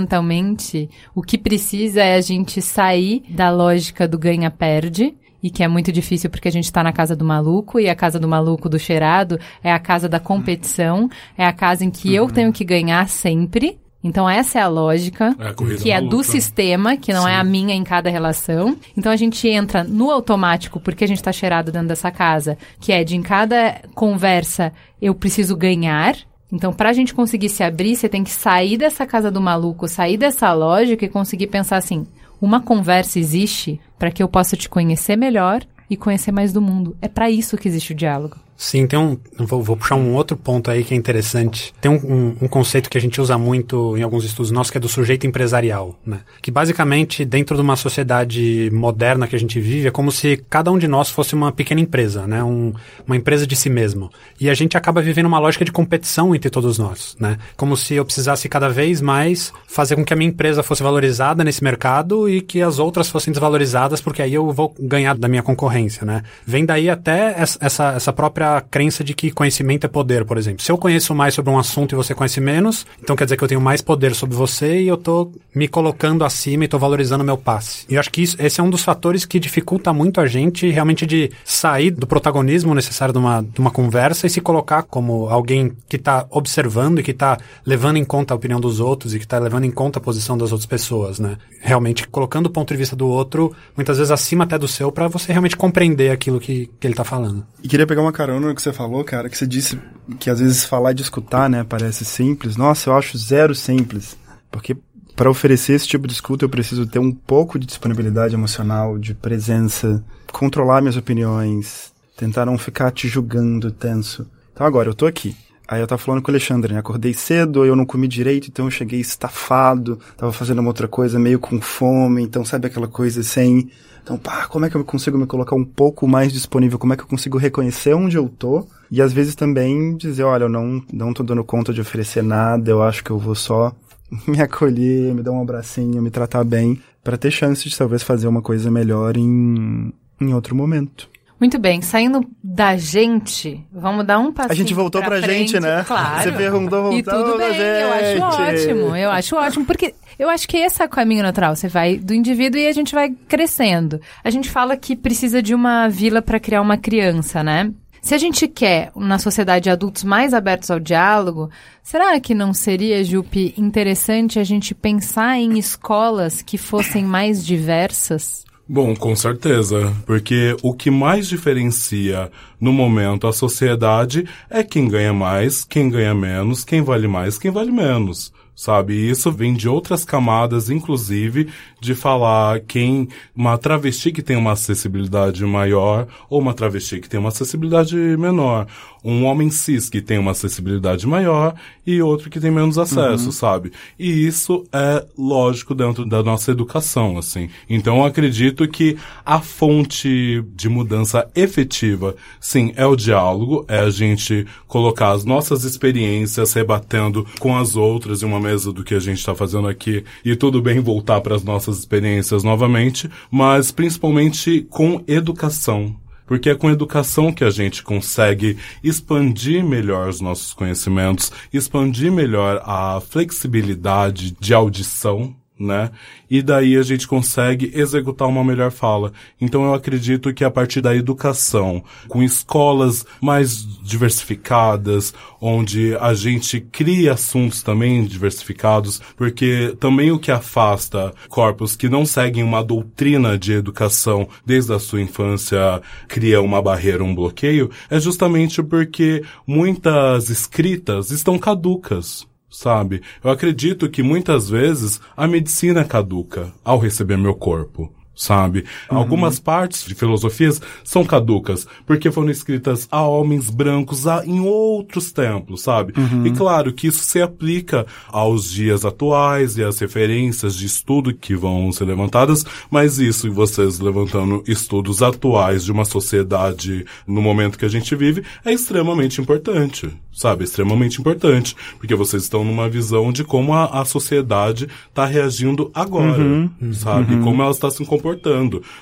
[0.00, 5.14] fundamentalmente, o que precisa é a gente sair da lógica do ganha-perde.
[5.42, 7.94] E que é muito difícil porque a gente tá na casa do maluco, e a
[7.94, 12.14] casa do maluco do cheirado é a casa da competição, é a casa em que
[12.14, 13.78] eu tenho que ganhar sempre.
[14.02, 17.44] Então essa é a lógica, É a que é do sistema, que não é a
[17.44, 18.76] minha em cada relação.
[18.96, 22.92] Então a gente entra no automático porque a gente tá cheirado dentro dessa casa, que
[22.92, 24.72] é de em cada conversa
[25.02, 26.16] eu preciso ganhar.
[26.52, 30.16] Então, pra gente conseguir se abrir, você tem que sair dessa casa do maluco, sair
[30.16, 32.06] dessa lógica e conseguir pensar assim:
[32.40, 36.96] uma conversa existe para que eu possa te conhecer melhor e conhecer mais do mundo.
[37.02, 38.36] É pra isso que existe o diálogo.
[38.62, 39.16] Sim, tem um.
[39.38, 41.72] Vou, vou puxar um outro ponto aí que é interessante.
[41.80, 44.76] Tem um, um- um conceito que a gente usa muito em alguns estudos nossos, que
[44.76, 46.20] é do sujeito empresarial, né?
[46.42, 50.70] Que basicamente, dentro de uma sociedade moderna que a gente vive, é como se cada
[50.70, 52.44] um de nós fosse uma pequena empresa, né?
[52.44, 52.74] Um-
[53.06, 54.10] uma empresa de si mesmo.
[54.38, 57.38] E a gente acaba vivendo uma lógica de competição entre todos nós, né?
[57.56, 61.42] Como se eu precisasse cada vez mais fazer com que a minha empresa fosse valorizada
[61.42, 65.42] nesse mercado e que as outras fossem desvalorizadas, porque aí eu vou ganhar da minha
[65.42, 66.22] concorrência, né?
[66.46, 68.12] Vem daí até essa- essa, essa
[68.50, 70.62] própria crença de que conhecimento é poder, por exemplo.
[70.62, 73.44] Se eu conheço mais sobre um assunto e você conhece menos, então quer dizer que
[73.44, 77.22] eu tenho mais poder sobre você e eu tô me colocando acima e tô valorizando
[77.22, 77.84] meu passe.
[77.88, 80.68] E eu acho que isso, esse é um dos fatores que dificulta muito a gente
[80.70, 85.28] realmente de sair do protagonismo necessário de uma, de uma conversa e se colocar como
[85.28, 89.18] alguém que tá observando e que tá levando em conta a opinião dos outros e
[89.18, 91.36] que tá levando em conta a posição das outras pessoas, né?
[91.60, 95.08] Realmente colocando o ponto de vista do outro, muitas vezes acima até do seu, para
[95.08, 97.44] você realmente compreender aquilo que, que ele tá falando.
[97.62, 99.78] E queria pegar uma carona no que você falou, cara, que você disse
[100.18, 102.56] que às vezes falar de escutar, né, parece simples.
[102.56, 104.16] Nossa, eu acho zero simples.
[104.50, 104.76] Porque
[105.14, 109.14] para oferecer esse tipo de escuta eu preciso ter um pouco de disponibilidade emocional, de
[109.14, 114.26] presença, controlar minhas opiniões, tentar não ficar te julgando tenso.
[114.52, 115.36] Então agora, eu tô aqui.
[115.70, 116.80] Aí eu tava falando com o Alexandre, né?
[116.80, 121.16] Acordei cedo, eu não comi direito, então eu cheguei estafado, tava fazendo uma outra coisa
[121.16, 123.70] meio com fome, então sabe aquela coisa sem.
[124.02, 126.76] Então, pá, como é que eu consigo me colocar um pouco mais disponível?
[126.76, 128.66] Como é que eu consigo reconhecer onde eu tô?
[128.90, 132.68] E às vezes também dizer, olha, eu não, não tô dando conta de oferecer nada,
[132.68, 133.72] eu acho que eu vou só
[134.26, 138.26] me acolher, me dar um abracinho, me tratar bem, para ter chance de talvez fazer
[138.26, 141.08] uma coisa melhor em, em outro momento.
[141.40, 145.60] Muito bem, saindo da gente, vamos dar um passinho A gente voltou pra, frente, gente,
[145.60, 145.82] né?
[145.84, 146.22] Claro.
[146.22, 148.22] Você perguntou, E voltou tudo pra bem, eu acho gente.
[148.22, 151.56] ótimo, eu acho ótimo, porque eu acho que esse é o caminho natural.
[151.56, 153.98] Você vai do indivíduo e a gente vai crescendo.
[154.22, 157.72] A gente fala que precisa de uma vila para criar uma criança, né?
[158.02, 161.50] Se a gente quer, na sociedade, adultos mais abertos ao diálogo,
[161.82, 168.44] será que não seria, Jupe, interessante a gente pensar em escolas que fossem mais diversas?
[168.72, 175.12] Bom, com certeza, porque o que mais diferencia no momento a sociedade é quem ganha
[175.12, 178.32] mais, quem ganha menos, quem vale mais, quem vale menos.
[178.54, 181.48] Sabe, isso vem de outras camadas, inclusive,
[181.80, 187.18] de falar quem, uma travesti que tem uma acessibilidade maior, ou uma travesti que tem
[187.18, 188.66] uma acessibilidade menor.
[189.02, 191.54] Um homem cis que tem uma acessibilidade maior
[191.86, 193.72] e outro que tem menos acesso, sabe?
[193.98, 197.48] E isso é lógico dentro da nossa educação, assim.
[197.68, 203.90] Então eu acredito que a fonte de mudança efetiva, sim, é o diálogo, é a
[203.90, 209.00] gente colocar as nossas experiências rebatendo com as outras em uma mesa do que a
[209.00, 214.66] gente está fazendo aqui e tudo bem voltar para as nossas experiências novamente, mas principalmente
[214.68, 215.96] com educação.
[216.26, 222.62] Porque é com educação que a gente consegue expandir melhor os nossos conhecimentos, expandir melhor
[222.64, 225.90] a flexibilidade de audição né?
[226.28, 229.12] E daí a gente consegue executar uma melhor fala.
[229.38, 236.60] Então eu acredito que a partir da educação, com escolas mais diversificadas, onde a gente
[236.60, 243.38] cria assuntos também diversificados, porque também o que afasta corpos que não seguem uma doutrina
[243.38, 250.30] de educação desde a sua infância cria uma barreira, um bloqueio, é justamente porque muitas
[250.30, 253.02] escritas estão caducas sabe?
[253.22, 258.66] Eu acredito que muitas vezes a medicina caduca ao receber meu corpo sabe?
[258.90, 258.98] Uhum.
[258.98, 265.10] Algumas partes de filosofias são caducas, porque foram escritas a homens brancos a, em outros
[265.10, 265.94] tempos, sabe?
[265.96, 266.26] Uhum.
[266.26, 271.34] E claro que isso se aplica aos dias atuais e às referências de estudo que
[271.34, 277.58] vão ser levantadas, mas isso, e vocês levantando estudos atuais de uma sociedade no momento
[277.58, 280.44] que a gente vive, é extremamente importante, sabe?
[280.44, 286.22] Extremamente importante, porque vocês estão numa visão de como a, a sociedade está reagindo agora,
[286.22, 286.50] uhum.
[286.74, 287.14] sabe?
[287.14, 287.22] Uhum.
[287.22, 288.09] Como ela está se comportando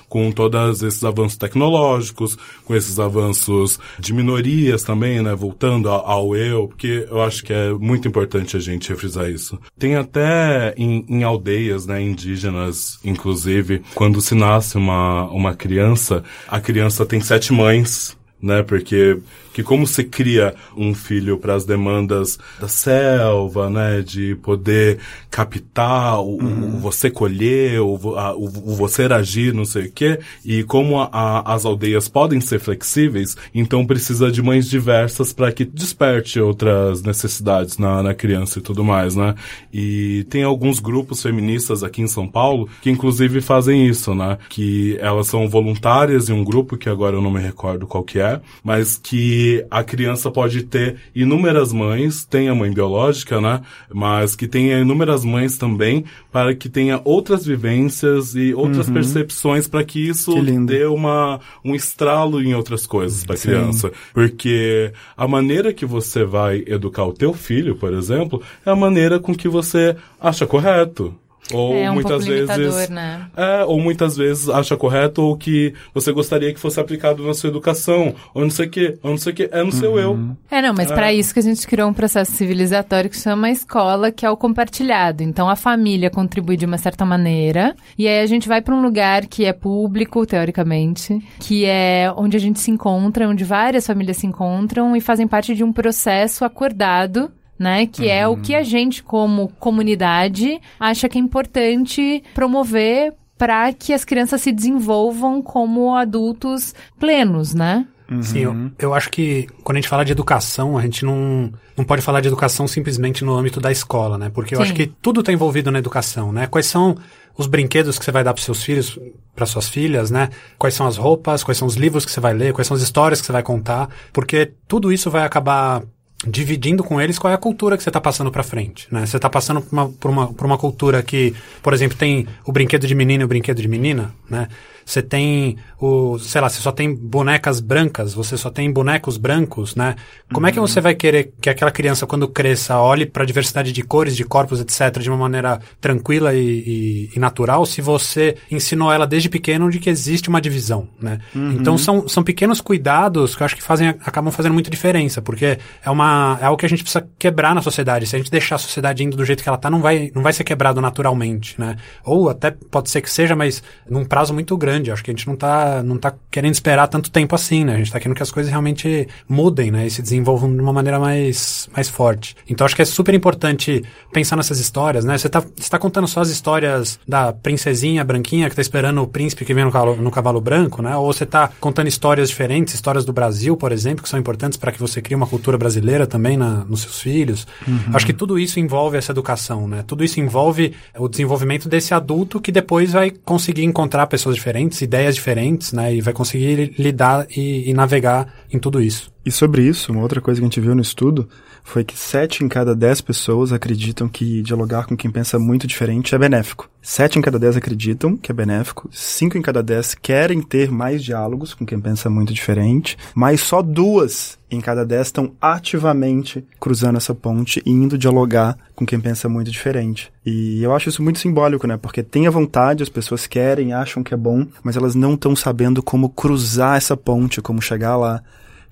[0.09, 5.35] com todos esses avanços tecnológicos, com esses avanços de minorias também, né?
[5.35, 9.59] Voltando ao, ao eu, porque eu acho que é muito importante a gente refrisar isso.
[9.79, 16.61] Tem até em, em aldeias, né, indígenas, inclusive, quando se nasce uma, uma criança, a
[16.61, 18.63] criança tem sete mães, né?
[18.63, 19.19] Porque
[19.59, 26.21] que como se cria um filho para as demandas da selva, né, de poder captar
[26.21, 26.77] o, uhum.
[26.77, 31.01] o você colher, o, a, o, o, você agir, não sei o quê, e como
[31.01, 36.39] a, a, as aldeias podem ser flexíveis, então precisa de mães diversas para que desperte
[36.39, 39.35] outras necessidades na, na criança e tudo mais, né?
[39.73, 44.39] E tem alguns grupos feministas aqui em São Paulo que inclusive fazem isso, né?
[44.49, 48.21] Que elas são voluntárias em um grupo que agora eu não me recordo qual que
[48.21, 53.61] é, mas que a criança pode ter inúmeras mães, tem a mãe biológica, né?
[53.93, 58.95] Mas que tenha inúmeras mães também, para que tenha outras vivências e outras uhum.
[58.95, 63.93] percepções para que isso que dê uma, um estralo em outras coisas para a criança.
[64.13, 69.19] Porque a maneira que você vai educar o teu filho, por exemplo, é a maneira
[69.19, 71.15] com que você acha correto.
[71.53, 72.89] Ou é um muitas vezes.
[72.89, 73.27] Né?
[73.37, 77.49] É, ou muitas vezes acha correto ou que você gostaria que fosse aplicado na sua
[77.49, 79.71] educação, ou não sei o que, ou não sei o que, é no uhum.
[79.71, 80.19] seu eu.
[80.51, 80.95] É, não, mas é.
[80.95, 84.37] para isso que a gente criou um processo civilizatório que chama escola, que é o
[84.37, 85.23] compartilhado.
[85.23, 88.83] Então a família contribui de uma certa maneira, e aí a gente vai para um
[88.83, 94.19] lugar que é público, teoricamente, que é onde a gente se encontra, onde várias famílias
[94.19, 97.87] se encontram e fazem parte de um processo acordado né?
[97.87, 98.09] Que uhum.
[98.11, 104.05] é o que a gente, como comunidade, acha que é importante promover para que as
[104.05, 107.87] crianças se desenvolvam como adultos plenos, né?
[108.11, 108.23] Uhum.
[108.23, 111.85] Sim, eu, eu acho que quando a gente fala de educação, a gente não, não
[111.85, 114.31] pode falar de educação simplesmente no âmbito da escola, né?
[114.31, 114.65] Porque eu Sim.
[114.65, 116.47] acho que tudo está envolvido na educação, né?
[116.47, 116.97] Quais são
[117.37, 118.99] os brinquedos que você vai dar para seus filhos,
[119.37, 120.31] para suas filhas, né?
[120.59, 122.83] Quais são as roupas, quais são os livros que você vai ler, quais são as
[122.83, 125.83] histórias que você vai contar, porque tudo isso vai acabar
[126.27, 129.07] dividindo com eles qual é a cultura que você está passando para frente, né?
[129.07, 132.51] Você está passando por uma, por, uma, por uma cultura que, por exemplo, tem o
[132.51, 134.49] brinquedo de menino e o brinquedo de menina, né?
[134.89, 139.77] Você tem o, sei lá, você só tem bonecas brancas, você só tem bonecos brancos,
[139.77, 139.95] né?
[140.33, 140.49] Como uhum.
[140.49, 143.83] é que você vai querer que aquela criança, quando cresça, olhe para a diversidade de
[143.83, 148.91] cores, de corpos, etc., de uma maneira tranquila e, e, e, natural, se você ensinou
[148.91, 151.19] ela desde pequeno de que existe uma divisão, né?
[151.35, 151.53] Uhum.
[151.53, 155.59] Então são, são pequenos cuidados que eu acho que fazem, acabam fazendo muita diferença, porque
[155.85, 158.07] é, uma, é algo que a gente precisa quebrar na sociedade.
[158.07, 160.23] Se a gente deixar a sociedade indo do jeito que ela está, não vai, não
[160.23, 161.77] vai ser quebrado naturalmente, né?
[162.03, 164.91] Ou até pode ser que seja, mas num prazo muito grande grande.
[164.91, 167.75] Acho que a gente não está não tá querendo esperar tanto tempo assim, né?
[167.75, 169.87] A gente está querendo que as coisas realmente mudem, né?
[169.87, 172.37] E se desenvolvam de uma maneira mais, mais forte.
[172.49, 175.19] Então acho que é super importante pensar nessas histórias, né?
[175.19, 179.07] Você está você tá contando só as histórias da princesinha branquinha que está esperando o
[179.07, 180.97] príncipe que vem no cavalo, no cavalo branco, né?
[180.97, 184.73] Ou você está contando histórias diferentes, histórias do Brasil, por exemplo, que são importantes para
[184.73, 187.47] que você crie uma cultura brasileira também na, nos seus filhos.
[187.67, 187.79] Uhum.
[187.93, 189.85] Acho que tudo isso envolve essa educação, né?
[189.87, 194.83] Tudo isso envolve o desenvolvimento desse adulto que depois vai conseguir encontrar pessoas diferentes diferentes,
[194.83, 195.95] ideias diferentes, né?
[195.95, 199.11] E vai conseguir lidar e, e navegar em tudo isso.
[199.25, 201.29] E sobre isso, uma outra coisa que a gente viu no estudo
[201.63, 206.15] foi que 7 em cada 10 pessoas acreditam que dialogar com quem pensa muito diferente
[206.15, 206.69] é benéfico.
[206.81, 211.05] 7 em cada 10 acreditam que é benéfico, 5 em cada 10 querem ter mais
[211.05, 216.97] diálogos com quem pensa muito diferente, mas só duas em cada 10 estão ativamente cruzando
[216.97, 220.11] essa ponte e indo dialogar com quem pensa muito diferente.
[220.25, 221.77] E eu acho isso muito simbólico, né?
[221.77, 225.37] Porque tem a vontade, as pessoas querem, acham que é bom, mas elas não estão
[225.37, 228.23] sabendo como cruzar essa ponte, como chegar lá.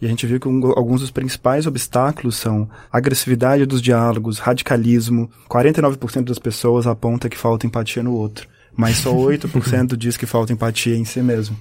[0.00, 5.30] E a gente viu que um, alguns dos principais obstáculos são agressividade dos diálogos, radicalismo.
[5.48, 10.52] 49% das pessoas aponta que falta empatia no outro mas só 8% diz que falta
[10.52, 11.56] empatia em si mesmo.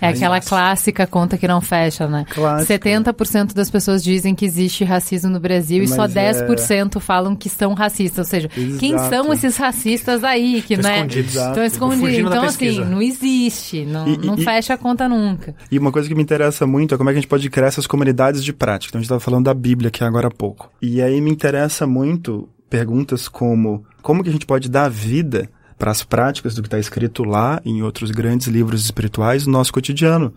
[0.00, 0.48] É aquela Nossa.
[0.48, 2.24] clássica conta que não fecha, né?
[2.30, 2.78] Clássica.
[2.78, 7.00] 70% das pessoas dizem que existe racismo no Brasil mas e só 10% é...
[7.00, 8.26] falam que são racistas.
[8.26, 8.78] Ou seja, Exato.
[8.78, 11.06] quem são esses racistas aí que, né?
[11.06, 12.18] Estão escondidos.
[12.18, 13.84] Então, assim, não existe.
[13.84, 15.54] Não, e, não e, fecha a conta nunca.
[15.70, 17.68] E uma coisa que me interessa muito é como é que a gente pode criar
[17.68, 18.90] essas comunidades de prática.
[18.90, 20.70] Então, a gente estava falando da Bíblia aqui agora há pouco.
[20.80, 25.50] E aí me interessa muito perguntas como como que a gente pode dar vida
[25.80, 29.72] para as práticas do que está escrito lá em outros grandes livros espirituais no nosso
[29.72, 30.32] cotidiano.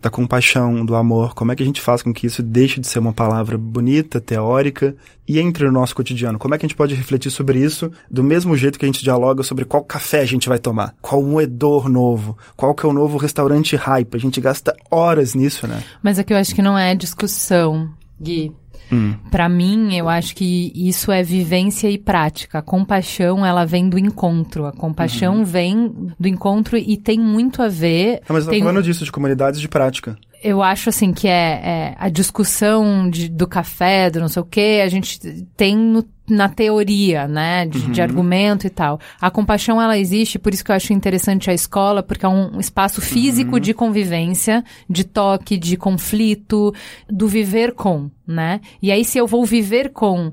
[0.00, 2.86] Da compaixão, do amor, como é que a gente faz com que isso deixe de
[2.86, 4.96] ser uma palavra bonita, teórica
[5.28, 6.38] e entre no nosso cotidiano?
[6.38, 9.02] Como é que a gente pode refletir sobre isso do mesmo jeito que a gente
[9.02, 12.92] dialoga sobre qual café a gente vai tomar, qual moedor novo, qual que é o
[12.92, 14.14] novo restaurante hype?
[14.14, 15.82] A gente gasta horas nisso, né?
[16.02, 17.90] Mas aqui eu acho que não é discussão,
[18.20, 18.52] Gui.
[18.92, 19.14] Hum.
[19.30, 22.58] Para mim, eu acho que isso é vivência e prática.
[22.58, 24.66] A compaixão, ela vem do encontro.
[24.66, 25.44] A compaixão uhum.
[25.44, 28.20] vem do encontro e tem muito a ver.
[28.28, 28.62] Ah, mas eu tô tem...
[28.62, 33.28] falando disso, de comunidades de prática eu acho assim que é, é a discussão de,
[33.28, 35.18] do café, do não sei o quê, a gente
[35.56, 37.92] tem no, na teoria, né, de, uhum.
[37.92, 38.98] de, argumento e tal.
[39.20, 42.58] A compaixão ela existe, por isso que eu acho interessante a escola, porque é um
[42.58, 43.60] espaço físico uhum.
[43.60, 46.74] de convivência, de toque, de conflito,
[47.08, 48.60] do viver com, né?
[48.82, 50.32] E aí se eu vou viver com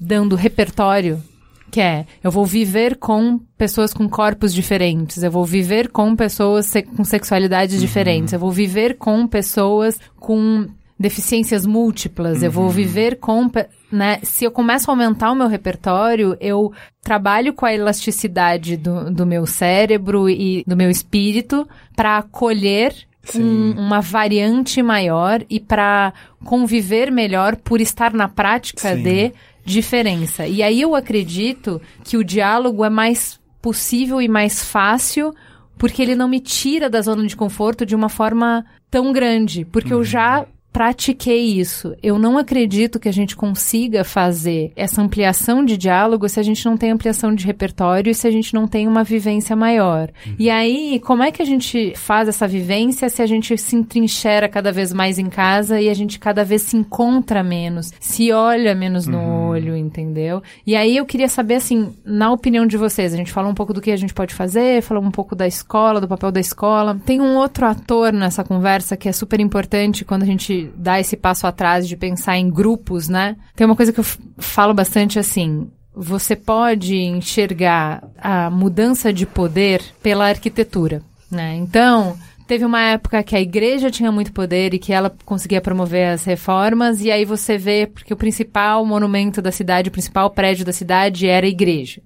[0.00, 1.22] dando repertório
[1.70, 6.66] que é eu vou viver com pessoas com corpos diferentes, eu vou viver com pessoas
[6.66, 7.80] se com sexualidades uhum.
[7.80, 10.66] diferentes, eu vou viver com pessoas com
[10.98, 12.44] deficiências múltiplas, uhum.
[12.44, 12.70] eu vou uhum.
[12.70, 13.50] viver com,
[13.90, 16.72] né, se eu começo a aumentar o meu repertório, eu
[17.02, 22.94] trabalho com a elasticidade do, do meu cérebro e do meu espírito para acolher
[23.36, 26.12] um, uma variante maior e para
[26.44, 29.02] conviver melhor por estar na prática Sim.
[29.02, 29.32] de
[29.64, 30.46] diferença.
[30.46, 35.34] E aí eu acredito que o diálogo é mais possível e mais fácil
[35.76, 39.92] porque ele não me tira da zona de conforto de uma forma tão grande, porque
[39.92, 40.00] uhum.
[40.00, 41.94] eu já pratiquei isso.
[42.02, 46.64] Eu não acredito que a gente consiga fazer essa ampliação de diálogo se a gente
[46.64, 50.10] não tem ampliação de repertório e se a gente não tem uma vivência maior.
[50.26, 50.34] Uhum.
[50.38, 54.48] E aí, como é que a gente faz essa vivência se a gente se entrincheira
[54.48, 58.74] cada vez mais em casa e a gente cada vez se encontra menos, se olha
[58.74, 59.48] menos no uhum.
[59.48, 60.42] olho, entendeu?
[60.66, 63.72] E aí eu queria saber, assim, na opinião de vocês, a gente falou um pouco
[63.72, 67.00] do que a gente pode fazer, falou um pouco da escola, do papel da escola.
[67.04, 71.16] Tem um outro ator nessa conversa que é super importante quando a gente dar esse
[71.16, 73.36] passo atrás de pensar em grupos, né?
[73.54, 74.06] Tem uma coisa que eu
[74.38, 75.70] falo bastante assim.
[75.94, 81.56] Você pode enxergar a mudança de poder pela arquitetura, né?
[81.56, 86.08] Então, teve uma época que a igreja tinha muito poder e que ela conseguia promover
[86.08, 90.64] as reformas, e aí você vê, porque o principal monumento da cidade, o principal prédio
[90.64, 92.00] da cidade era a igreja.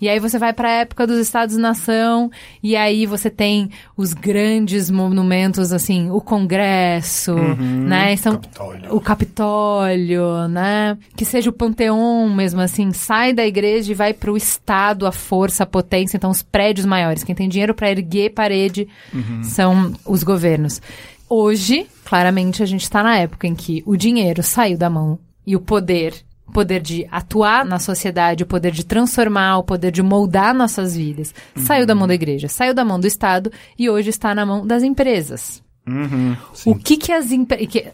[0.00, 2.30] E aí você vai para a época dos Estados-nação
[2.62, 7.84] e aí você tem os grandes monumentos assim, o Congresso, uhum.
[7.86, 8.16] né?
[8.16, 8.94] São Capitólio.
[8.94, 10.98] o Capitólio, né?
[11.16, 15.12] Que seja o Panteão mesmo assim, sai da igreja e vai para o estado, a
[15.12, 19.42] força, a potência, então os prédios maiores, quem tem dinheiro para erguer parede uhum.
[19.42, 20.80] são os governos.
[21.28, 25.54] Hoje, claramente a gente está na época em que o dinheiro saiu da mão e
[25.54, 26.14] o poder
[26.50, 30.96] o poder de atuar na sociedade, o poder de transformar, o poder de moldar nossas
[30.96, 31.32] vidas.
[31.56, 31.62] Uhum.
[31.62, 34.66] Saiu da mão da igreja, saiu da mão do Estado e hoje está na mão
[34.66, 35.62] das empresas.
[35.90, 36.36] Uhum,
[36.66, 37.26] o que que as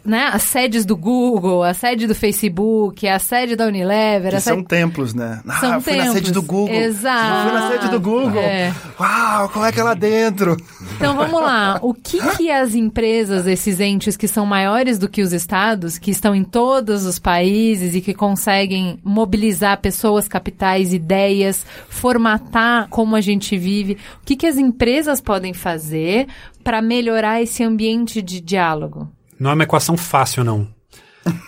[0.04, 4.56] né, as sedes do Google, a sede do Facebook, a sede da Unilever, que são
[4.56, 4.68] sede...
[4.68, 5.40] templos, né?
[5.48, 6.08] Ah, são fui templos.
[6.08, 6.74] na sede do Google.
[6.74, 7.48] Exato.
[7.48, 8.42] Fui na sede do Google.
[8.42, 8.74] É.
[9.00, 10.58] Uau, como é que é lá dentro?
[10.96, 11.78] Então vamos lá.
[11.80, 16.10] O que que as empresas, esses entes que são maiores do que os estados, que
[16.10, 23.20] estão em todos os países e que conseguem mobilizar pessoas, capitais, ideias, formatar como a
[23.22, 26.26] gente vive, o que que as empresas podem fazer
[26.66, 29.08] para melhorar esse ambiente de diálogo?
[29.38, 30.66] Não é uma equação fácil, não.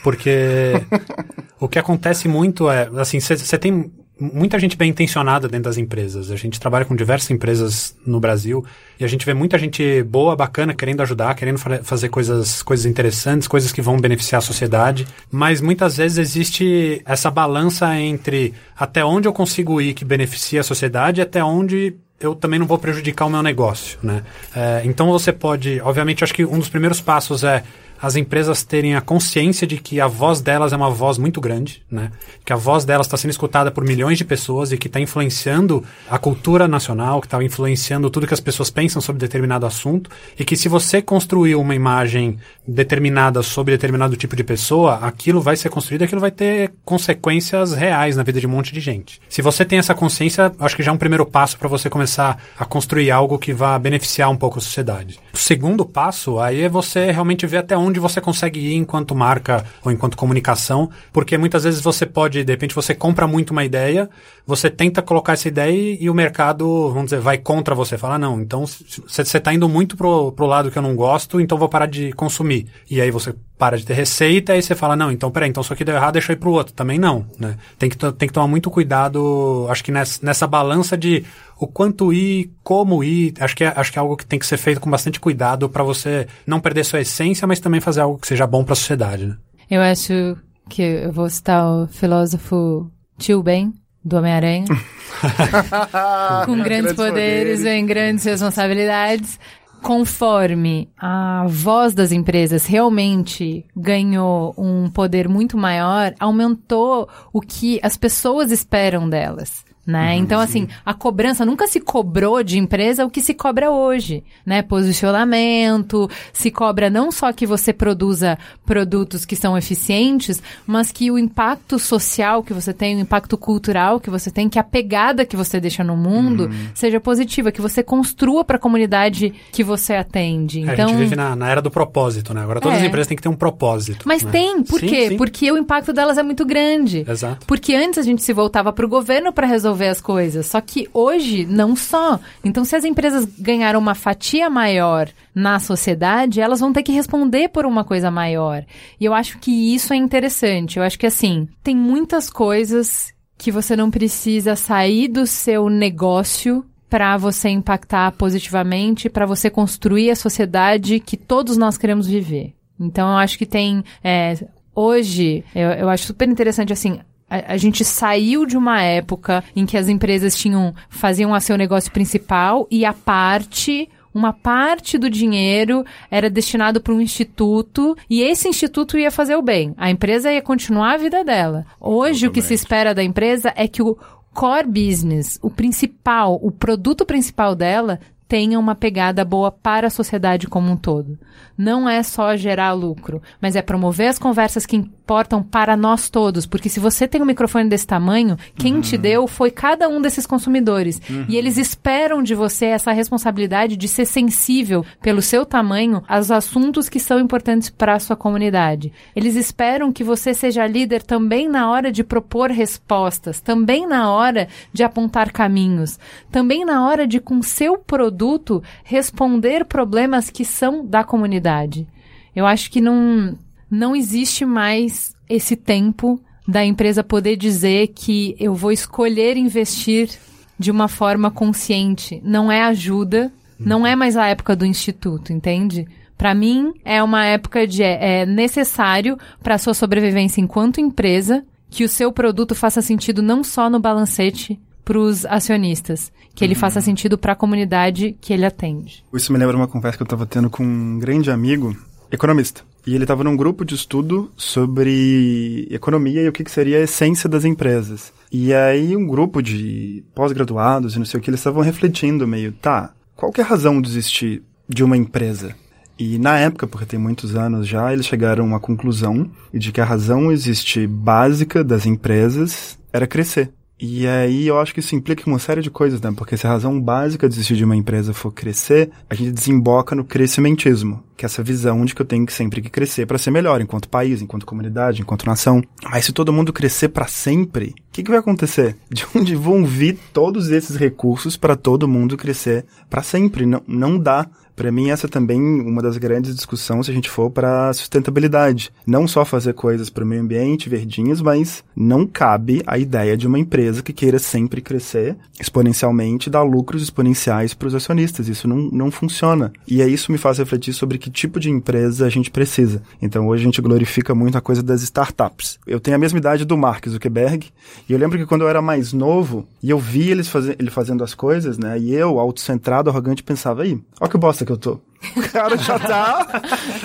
[0.04, 0.74] Porque
[1.58, 6.30] o que acontece muito é, assim, você tem muita gente bem intencionada dentro das empresas.
[6.30, 8.64] A gente trabalha com diversas empresas no Brasil
[9.00, 12.86] e a gente vê muita gente boa, bacana, querendo ajudar, querendo fa fazer coisas, coisas
[12.86, 15.04] interessantes, coisas que vão beneficiar a sociedade.
[15.32, 20.64] Mas muitas vezes existe essa balança entre até onde eu consigo ir que beneficia a
[20.64, 24.22] sociedade e até onde eu também não vou prejudicar o meu negócio, né?
[24.54, 27.62] É, então você pode, obviamente, acho que um dos primeiros passos é
[28.00, 31.82] as empresas terem a consciência de que a voz delas é uma voz muito grande,
[31.90, 32.10] né?
[32.44, 35.84] Que a voz delas está sendo escutada por milhões de pessoas e que está influenciando
[36.08, 40.44] a cultura nacional, que está influenciando tudo que as pessoas pensam sobre determinado assunto e
[40.44, 45.68] que se você construir uma imagem determinada sobre determinado tipo de pessoa, aquilo vai ser
[45.68, 49.20] construído, aquilo vai ter consequências reais na vida de um monte de gente.
[49.28, 52.38] Se você tem essa consciência, acho que já é um primeiro passo para você começar
[52.58, 55.18] a construir algo que vá beneficiar um pouco a sociedade.
[55.32, 59.14] O segundo passo aí é você realmente ver até onde onde você consegue ir enquanto
[59.14, 63.64] marca ou enquanto comunicação, porque muitas vezes você pode, de repente, você compra muito uma
[63.64, 64.08] ideia,
[64.46, 67.98] você tenta colocar essa ideia e o mercado, vamos dizer, vai contra você.
[67.98, 71.58] Fala, não, então você está indo muito pro, pro lado que eu não gosto, então
[71.58, 72.66] vou parar de consumir.
[72.90, 75.72] E aí você para de ter receita e você fala, não, então peraí, então isso
[75.72, 76.72] aqui deu errado, deixa eu ir pro outro.
[76.72, 77.56] Também não, né?
[77.76, 81.24] Tem que, tem que tomar muito cuidado, acho que nessa, nessa balança de
[81.58, 84.46] o quanto ir, como ir, acho que é, acho que é algo que tem que
[84.46, 88.18] ser feito com bastante cuidado para você não perder sua essência, mas também fazer algo
[88.18, 89.26] que seja bom para a sociedade.
[89.26, 89.36] Né?
[89.68, 90.36] Eu acho
[90.68, 93.72] que eu vou citar o filósofo Tio Ben,
[94.04, 94.66] do Homem-Aranha.
[96.46, 99.38] com grandes, grandes poderes vem grandes responsabilidades.
[99.82, 107.96] Conforme a voz das empresas realmente ganhou um poder muito maior, aumentou o que as
[107.96, 110.12] pessoas esperam delas né?
[110.12, 114.22] Uhum, então, assim, a cobrança nunca se cobrou de empresa o que se cobra hoje,
[114.44, 114.60] né?
[114.60, 121.18] Posicionamento, se cobra não só que você produza produtos que são eficientes, mas que o
[121.18, 125.34] impacto social que você tem, o impacto cultural que você tem, que a pegada que
[125.34, 126.68] você deixa no mundo uhum.
[126.74, 130.60] seja positiva, que você construa para a comunidade que você atende.
[130.60, 132.42] Então, é, a gente então vive na, na, era do propósito, né?
[132.42, 132.82] Agora todas é.
[132.82, 134.06] as empresas têm que ter um propósito.
[134.06, 134.32] Mas né?
[134.32, 135.08] tem, por sim, quê?
[135.08, 135.16] Sim.
[135.16, 137.06] Porque o impacto delas é muito grande.
[137.08, 137.46] Exato.
[137.46, 140.46] Porque antes a gente se voltava para o governo para resolver resolver as coisas.
[140.46, 142.18] Só que hoje, não só.
[142.44, 147.48] Então, se as empresas ganharam uma fatia maior na sociedade, elas vão ter que responder
[147.48, 148.64] por uma coisa maior.
[149.00, 150.78] E eu acho que isso é interessante.
[150.78, 156.64] Eu acho que, assim, tem muitas coisas que você não precisa sair do seu negócio
[156.90, 162.54] para você impactar positivamente, para você construir a sociedade que todos nós queremos viver.
[162.80, 163.84] Então, eu acho que tem.
[164.02, 164.34] É,
[164.74, 166.98] hoje, eu, eu acho super interessante, assim,
[167.28, 171.56] a, a, gente saiu de uma época em que as empresas tinham faziam a seu
[171.56, 178.22] negócio principal e a parte uma parte do dinheiro era destinado para um instituto e
[178.22, 179.74] esse instituto ia fazer o bem.
[179.76, 181.66] A empresa ia continuar a vida dela.
[181.80, 183.96] Hoje o que se espera da empresa é que o
[184.34, 190.46] core business, o principal, o produto principal dela tenha uma pegada boa para a sociedade
[190.46, 191.18] como um todo.
[191.56, 196.44] Não é só gerar lucro, mas é promover as conversas que importam para nós todos,
[196.44, 198.80] porque se você tem um microfone desse tamanho, quem uhum.
[198.82, 201.00] te deu foi cada um desses consumidores.
[201.08, 201.24] Uhum.
[201.26, 206.90] E eles esperam de você essa responsabilidade de ser sensível pelo seu tamanho aos assuntos
[206.90, 208.92] que são importantes para a sua comunidade.
[209.16, 214.46] Eles esperam que você seja líder também na hora de propor respostas, também na hora
[214.74, 215.98] de apontar caminhos,
[216.30, 221.88] também na hora de com seu produto responder problemas que são da comunidade.
[222.36, 223.36] Eu acho que não
[223.70, 230.10] não existe mais esse tempo da empresa poder dizer que eu vou escolher investir
[230.58, 232.20] de uma forma consciente.
[232.24, 235.86] Não é ajuda, não é mais a época do instituto, entende?
[236.16, 241.44] Para mim, é uma época de é, é necessário para a sua sobrevivência enquanto empresa
[241.70, 246.54] que o seu produto faça sentido não só no balancete para os acionistas, que ele
[246.54, 246.60] uhum.
[246.60, 249.04] faça sentido para a comunidade que ele atende.
[249.12, 251.76] Isso me lembra uma conversa que eu estava tendo com um grande amigo,
[252.10, 252.62] economista.
[252.86, 256.82] E ele estava num grupo de estudo sobre economia e o que, que, seria a
[256.82, 258.12] essência das empresas.
[258.32, 262.52] E aí um grupo de pós-graduados e não sei o que, eles estavam refletindo meio,
[262.52, 265.54] tá, qual que é a razão de existir de uma empresa?
[265.98, 269.84] E na época, porque tem muitos anos já, eles chegaram uma conclusão de que a
[269.84, 273.50] razão existe básica das empresas era crescer.
[273.80, 276.12] E aí eu acho que isso implica uma série de coisas, né?
[276.16, 279.94] Porque se a razão básica de existir de uma empresa for crescer, a gente desemboca
[279.94, 283.18] no crescimentismo, que é essa visão de que eu tenho que sempre que crescer para
[283.18, 285.62] ser melhor, enquanto país, enquanto comunidade, enquanto nação.
[285.84, 288.76] Mas se todo mundo crescer para sempre, o que, que vai acontecer?
[288.90, 293.46] De onde vão vir todos esses recursos para todo mundo crescer para sempre?
[293.46, 294.26] Não, não dá
[294.58, 298.72] Para mim, essa também uma das grandes discussões se a gente for para sustentabilidade.
[298.84, 303.28] Não só fazer coisas para o meio ambiente, verdinhas, mas não cabe a ideia de
[303.28, 308.26] uma empresa que queira sempre crescer exponencialmente, dar lucros exponenciais para os acionistas.
[308.26, 309.52] Isso não, não funciona.
[309.64, 312.82] E aí isso me faz refletir sobre que tipo de empresa a gente precisa.
[313.00, 315.60] Então hoje a gente glorifica muito a coisa das startups.
[315.68, 317.46] Eu tenho a mesma idade do Mark Zuckerberg,
[317.88, 320.48] e eu lembro que quando eu era mais novo, e eu vi eles faz...
[320.48, 324.52] ele fazendo as coisas, né, e eu, autocentrado, arrogante, pensava, aí, olha que bosta que
[324.52, 324.87] eu tô.
[325.16, 326.42] O cara já tá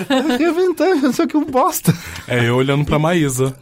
[0.38, 1.94] reinventando, só que um bosta.
[2.28, 3.56] É eu olhando pra Maísa.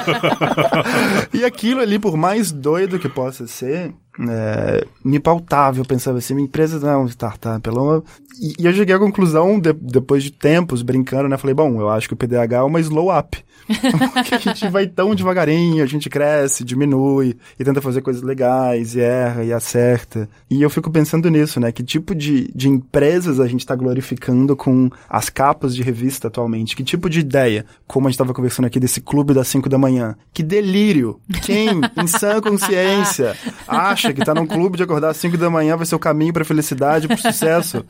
[1.34, 3.92] e aquilo ali, por mais doido que possa ser,
[4.28, 5.78] é, me pautava.
[5.78, 7.68] Eu pensava assim, minha empresa não é um startup.
[7.68, 8.02] Ela
[8.40, 11.36] e, e eu cheguei à conclusão, de, depois de tempos, brincando, né?
[11.36, 13.36] Falei, bom, eu acho que o PDH é uma slow up.
[14.14, 18.96] Porque a gente vai tão devagarinho, a gente cresce, diminui, e tenta fazer coisas legais,
[18.96, 20.28] e erra, e acerta.
[20.50, 21.70] E eu fico pensando nisso, né?
[21.70, 26.76] Que tipo de, de empresas a gente está glorificando com as capas de revista atualmente?
[26.76, 27.64] Que tipo de ideia?
[27.86, 30.16] Como a gente estava conversando aqui desse clube das 5 da manhã.
[30.32, 31.20] Que delírio!
[31.42, 33.36] Quem, em sã consciência,
[33.66, 36.32] acha que tá num clube de acordar às 5 da manhã vai ser o caminho
[36.32, 37.84] para felicidade, para sucesso?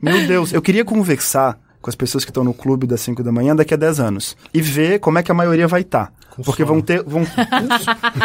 [0.00, 3.32] Meu Deus, eu queria conversar com as pessoas que estão no clube das 5 da
[3.32, 4.36] manhã daqui a 10 anos.
[4.52, 6.06] E ver como é que a maioria vai estar.
[6.06, 6.12] Tá.
[6.44, 7.02] Porque vão ter.
[7.02, 7.22] Vão,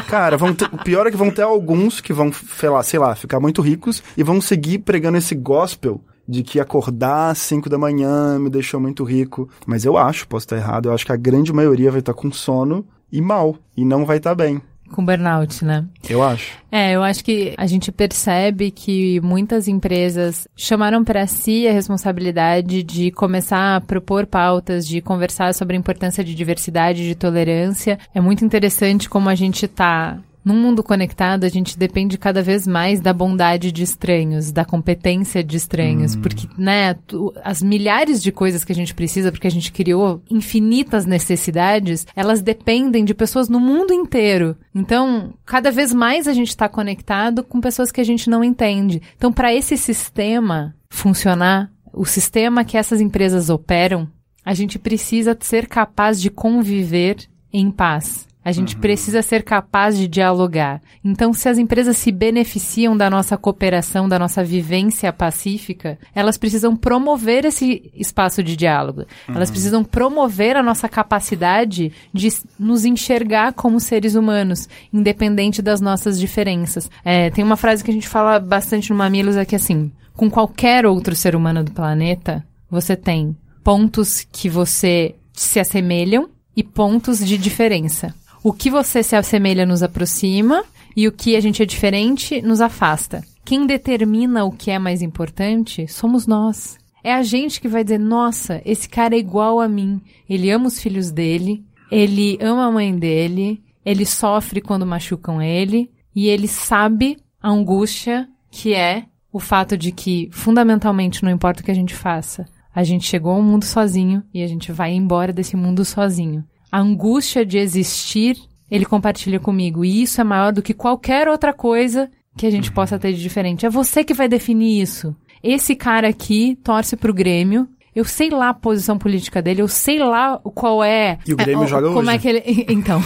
[0.07, 2.99] cara, vão ter, o pior é que vão ter alguns que vão, sei lá, sei
[2.99, 7.69] lá, ficar muito ricos e vão seguir pregando esse gospel de que acordar às 5
[7.69, 9.49] da manhã me deixou muito rico.
[9.65, 12.31] Mas eu acho, posso estar errado, eu acho que a grande maioria vai estar com
[12.31, 13.56] sono e mal.
[13.76, 14.61] E não vai estar bem
[14.91, 15.85] com burnout, né?
[16.10, 16.57] Eu acho.
[16.72, 22.84] É, eu acho que a gente percebe que muitas empresas chamaram para si a responsabilidade
[22.84, 27.97] de começar a propor pautas, de conversar sobre a importância de diversidade, de tolerância.
[28.14, 32.68] É muito interessante como a gente está num mundo conectado, a gente depende cada vez
[32.68, 36.22] mais da bondade de estranhos, da competência de estranhos, hum.
[36.22, 36.96] porque, né,
[37.44, 42.44] as milhares de coisas que a gente precisa, porque a gente criou infinitas necessidades, elas
[42.44, 44.56] dependem de pessoas no mundo inteiro.
[44.74, 49.02] Então, cada vez mais a gente está conectado com pessoas que a gente não entende.
[49.18, 54.08] Então, para esse sistema funcionar, o sistema que essas empresas operam,
[54.46, 57.18] a gente precisa ser capaz de conviver
[57.52, 58.28] em paz.
[58.46, 58.82] A gente uhum.
[58.82, 60.80] precisa ser capaz de dialogar.
[61.04, 66.76] Então, se as empresas se beneficiam da nossa cooperação, da nossa vivência pacífica, elas precisam
[66.76, 69.02] promover esse espaço de diálogo.
[69.28, 69.36] Uhum.
[69.36, 76.20] Elas precisam promover a nossa capacidade de nos enxergar como seres humanos, independente das nossas
[76.20, 76.88] diferenças.
[77.04, 80.30] É, tem uma frase que a gente fala bastante no Mamilos aqui é assim: com
[80.30, 87.26] qualquer outro ser humano do planeta, você tem pontos que você se assemelham e pontos
[87.26, 88.14] de diferença.
[88.46, 90.64] O que você se assemelha nos aproxima
[90.96, 93.24] e o que a gente é diferente nos afasta.
[93.44, 96.78] Quem determina o que é mais importante somos nós.
[97.04, 100.00] É a gente que vai dizer: nossa, esse cara é igual a mim.
[100.30, 105.90] Ele ama os filhos dele, ele ama a mãe dele, ele sofre quando machucam ele
[106.16, 111.66] e ele sabe a angústia que é o fato de que, fundamentalmente, não importa o
[111.66, 112.46] que a gente faça,
[112.76, 116.80] a gente chegou ao mundo sozinho e a gente vai embora desse mundo sozinho a
[116.81, 118.35] angústia de existir,
[118.69, 119.85] ele compartilha comigo.
[119.85, 122.76] E isso é maior do que qualquer outra coisa que a gente uhum.
[122.76, 123.65] possa ter de diferente.
[123.65, 125.15] É você que vai definir isso.
[125.41, 127.65] Esse cara aqui torce pro Grêmio
[127.96, 131.18] eu sei lá a posição política dele, eu sei lá qual é.
[131.26, 132.10] E o Grêmio é, joga como hoje.
[132.10, 132.66] é que ele.
[132.76, 133.02] Então.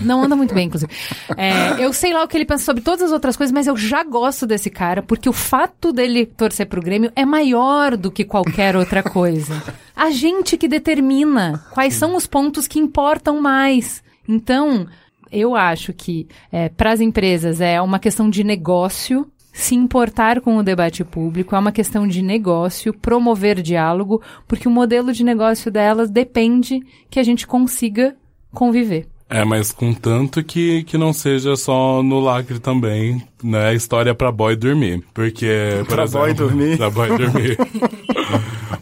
[0.00, 0.90] não anda muito bem, inclusive.
[1.36, 3.76] É, eu sei lá o que ele pensa sobre todas as outras coisas, mas eu
[3.76, 8.24] já gosto desse cara, porque o fato dele torcer pro Grêmio é maior do que
[8.24, 9.62] qualquer outra coisa.
[9.94, 14.02] A gente que determina quais são os pontos que importam mais.
[14.26, 14.86] Então,
[15.30, 20.56] eu acho que é, para as empresas é uma questão de negócio se importar com
[20.56, 25.70] o debate público, é uma questão de negócio, promover diálogo, porque o modelo de negócio
[25.70, 26.80] delas depende
[27.10, 28.16] que a gente consiga
[28.50, 29.11] conviver.
[29.32, 33.74] É, mas com tanto que, que não seja só no lacre também, né?
[33.74, 35.02] História pra boy dormir.
[35.14, 36.26] Porque, por pra exemplo...
[36.26, 36.76] boy dormir?
[36.76, 37.58] Pra boy dormir.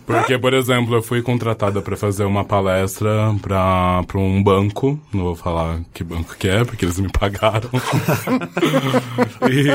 [0.05, 5.37] Porque, por exemplo, eu fui contratada para fazer uma palestra para um banco, não vou
[5.37, 7.71] falar que banco que é, porque eles me pagaram.
[9.49, 9.71] e,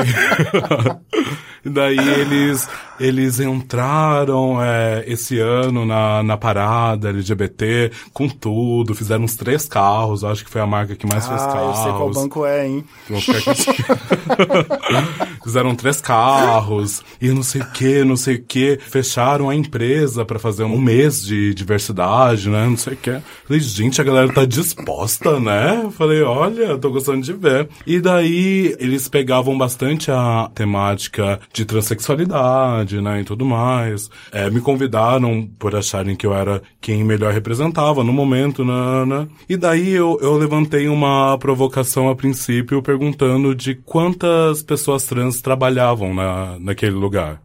[1.70, 2.68] daí eles,
[2.98, 10.24] eles entraram é, esse ano na, na parada LGBT com tudo, fizeram uns três carros,
[10.24, 11.78] acho que foi a marca que mais ah, fez carros.
[11.78, 12.84] eu sei qual banco é, hein?
[15.42, 20.24] fizeram três carros e não sei o que, não sei o que, fecharam a empresa
[20.24, 22.66] para fazer um mês de diversidade, né?
[22.66, 23.16] Não sei o que.
[23.46, 25.88] Falei, gente, a galera tá disposta, né?
[25.96, 27.68] Falei, olha, tô gostando de ver.
[27.86, 34.10] E daí eles pegavam bastante a temática de transexualidade, né, e tudo mais.
[34.30, 39.28] É, me convidaram por acharem que eu era quem melhor representava no momento, né, né.
[39.48, 46.14] E daí eu, eu levantei uma provocação a princípio perguntando de quantas pessoas trans trabalhavam
[46.14, 47.40] na, naquele lugar.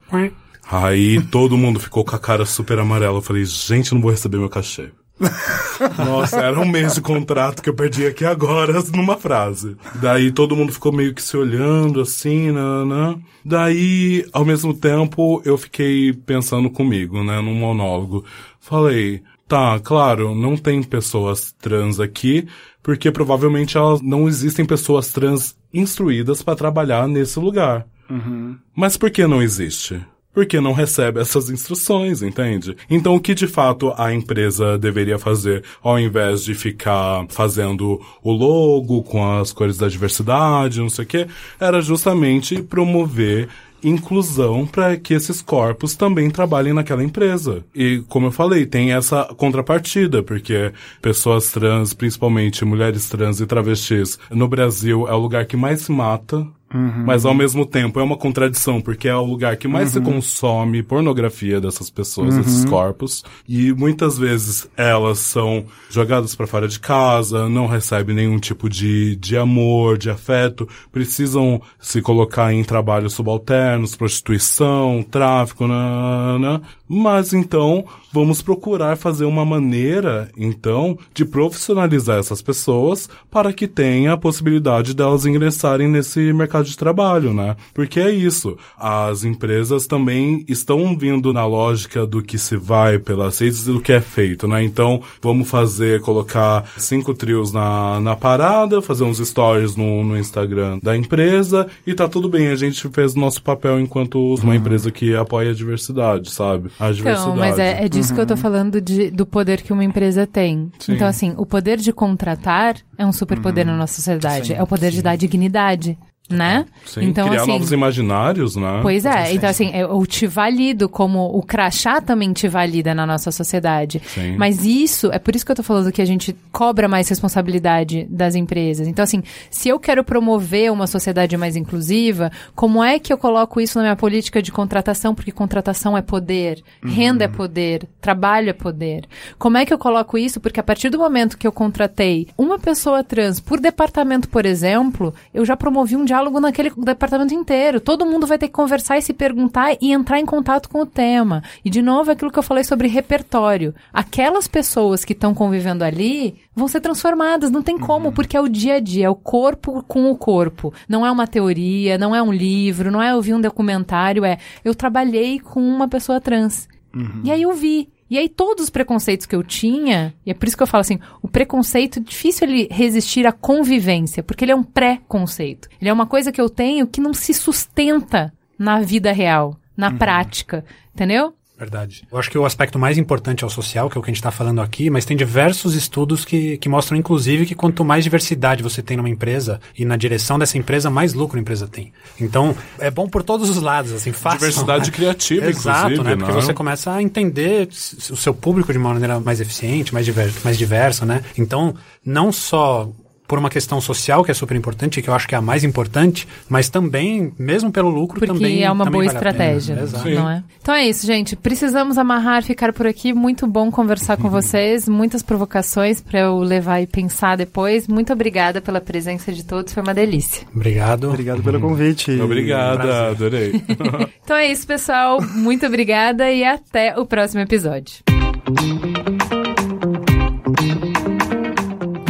[0.69, 3.17] Aí todo mundo ficou com a cara super amarela.
[3.17, 4.91] Eu falei, gente, não vou receber meu cachê.
[5.97, 9.75] Nossa, era um mês de contrato que eu perdi aqui agora numa frase.
[9.95, 13.19] Daí todo mundo ficou meio que se olhando assim, né, né?
[13.43, 18.25] Daí, ao mesmo tempo, eu fiquei pensando comigo, né, num monólogo.
[18.59, 22.47] Falei, tá, claro, não tem pessoas trans aqui,
[22.81, 27.85] porque provavelmente elas não existem pessoas trans instruídas para trabalhar nesse lugar.
[28.09, 28.57] Uhum.
[28.75, 30.03] Mas por que não existe?
[30.33, 32.75] Porque não recebe essas instruções, entende?
[32.89, 38.31] Então, o que de fato a empresa deveria fazer, ao invés de ficar fazendo o
[38.31, 41.27] logo com as cores da diversidade, não sei o quê,
[41.59, 43.49] era justamente promover
[43.83, 47.63] inclusão para que esses corpos também trabalhem naquela empresa.
[47.73, 50.71] E, como eu falei, tem essa contrapartida, porque
[51.01, 56.47] pessoas trans, principalmente mulheres trans e travestis, no Brasil é o lugar que mais mata
[56.73, 57.03] Uhum.
[57.05, 60.05] Mas ao mesmo tempo é uma contradição, porque é o lugar que mais uhum.
[60.05, 62.41] se consome pornografia dessas pessoas, uhum.
[62.41, 63.23] desses corpos.
[63.47, 69.15] E muitas vezes elas são jogadas para fora de casa, não recebem nenhum tipo de,
[69.17, 76.61] de amor, de afeto, precisam se colocar em trabalhos subalternos, prostituição, tráfico, né?
[76.93, 84.11] Mas então vamos procurar fazer uma maneira, então, de profissionalizar essas pessoas para que tenha
[84.11, 87.55] a possibilidade delas ingressarem nesse mercado de trabalho, né?
[87.73, 88.57] Porque é isso.
[88.77, 93.79] As empresas também estão vindo na lógica do que se vai pelas redes e do
[93.79, 94.61] que é feito, né?
[94.61, 100.79] Então, vamos fazer, colocar cinco trios na, na parada, fazer uns stories no, no Instagram
[100.83, 102.49] da empresa e tá tudo bem.
[102.49, 104.53] A gente fez o nosso papel enquanto uma uhum.
[104.55, 106.69] empresa que apoia a diversidade, sabe?
[106.81, 107.21] A diversidade.
[107.21, 108.15] Então, mas é, é disso uhum.
[108.15, 108.39] que eu tô uhum.
[108.39, 110.71] falando de, do poder que uma empresa tem.
[110.79, 110.93] Sim.
[110.93, 113.73] Então, assim, o poder de contratar é um superpoder uhum.
[113.73, 114.47] na nossa sociedade.
[114.47, 114.97] Sim, é o poder sim.
[114.97, 115.97] de dar dignidade
[116.31, 116.65] né?
[116.85, 118.79] Sim, então, criar assim, novos imaginários, né?
[118.81, 123.31] Pois é, então assim, eu te valido como o crachá também te valida na nossa
[123.31, 124.01] sociedade.
[124.05, 124.35] Sim.
[124.37, 128.07] Mas isso, é por isso que eu tô falando que a gente cobra mais responsabilidade
[128.09, 128.87] das empresas.
[128.87, 133.59] Então assim, se eu quero promover uma sociedade mais inclusiva, como é que eu coloco
[133.59, 135.13] isso na minha política de contratação?
[135.13, 136.91] Porque contratação é poder, uhum.
[136.91, 139.05] renda é poder, trabalho é poder.
[139.37, 140.39] Como é que eu coloco isso?
[140.39, 145.13] Porque a partir do momento que eu contratei uma pessoa trans por departamento, por exemplo,
[145.33, 147.81] eu já promovi um diálogo diálogo naquele departamento inteiro.
[147.81, 150.85] Todo mundo vai ter que conversar e se perguntar e entrar em contato com o
[150.85, 151.43] tema.
[151.65, 153.73] E, de novo, é aquilo que eu falei sobre repertório.
[153.91, 158.13] Aquelas pessoas que estão convivendo ali vão ser transformadas, não tem como, uhum.
[158.13, 160.73] porque é o dia a dia, é o corpo com o corpo.
[160.87, 164.75] Não é uma teoria, não é um livro, não é ouvir um documentário, é eu
[164.75, 166.67] trabalhei com uma pessoa trans.
[166.93, 167.21] Uhum.
[167.23, 167.89] E aí eu vi.
[168.11, 170.81] E aí todos os preconceitos que eu tinha, e é por isso que eu falo
[170.81, 175.69] assim, o preconceito é difícil ele resistir à convivência, porque ele é um pré-conceito.
[175.79, 179.91] Ele é uma coisa que eu tenho que não se sustenta na vida real, na
[179.91, 179.97] uhum.
[179.97, 181.33] prática, entendeu?
[181.61, 182.01] Verdade.
[182.11, 184.11] Eu acho que o aspecto mais importante é o social, que é o que a
[184.11, 188.03] gente está falando aqui, mas tem diversos estudos que, que mostram, inclusive, que quanto mais
[188.03, 191.93] diversidade você tem numa empresa e na direção dessa empresa, mais lucro a empresa tem.
[192.19, 194.39] Então, é bom por todos os lados, assim, fácil.
[194.39, 194.95] Diversidade né?
[194.95, 196.15] criativa, Exato, né?
[196.15, 196.41] Porque não?
[196.41, 200.57] você começa a entender o seu público de uma maneira mais eficiente, mais, diver mais
[200.57, 201.23] diversa, né?
[201.37, 202.89] Então, não só
[203.31, 205.63] por uma questão social, que é super importante, que eu acho que é a mais
[205.63, 208.61] importante, mas também, mesmo pelo lucro, Porque também.
[208.61, 209.77] É uma boa vale estratégia,
[210.13, 210.43] não é?
[210.61, 211.37] Então é isso, gente.
[211.37, 213.13] Precisamos amarrar, ficar por aqui.
[213.13, 214.89] Muito bom conversar com vocês.
[214.89, 217.87] Muitas provocações para eu levar e pensar depois.
[217.87, 220.45] Muito obrigada pela presença de todos, foi uma delícia.
[220.53, 221.07] Obrigado.
[221.07, 222.11] Obrigado pelo convite.
[222.19, 223.63] Obrigada, adorei.
[224.21, 225.21] então é isso, pessoal.
[225.21, 227.95] Muito obrigada e até o próximo episódio.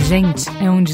[0.08, 0.94] Gente, é onde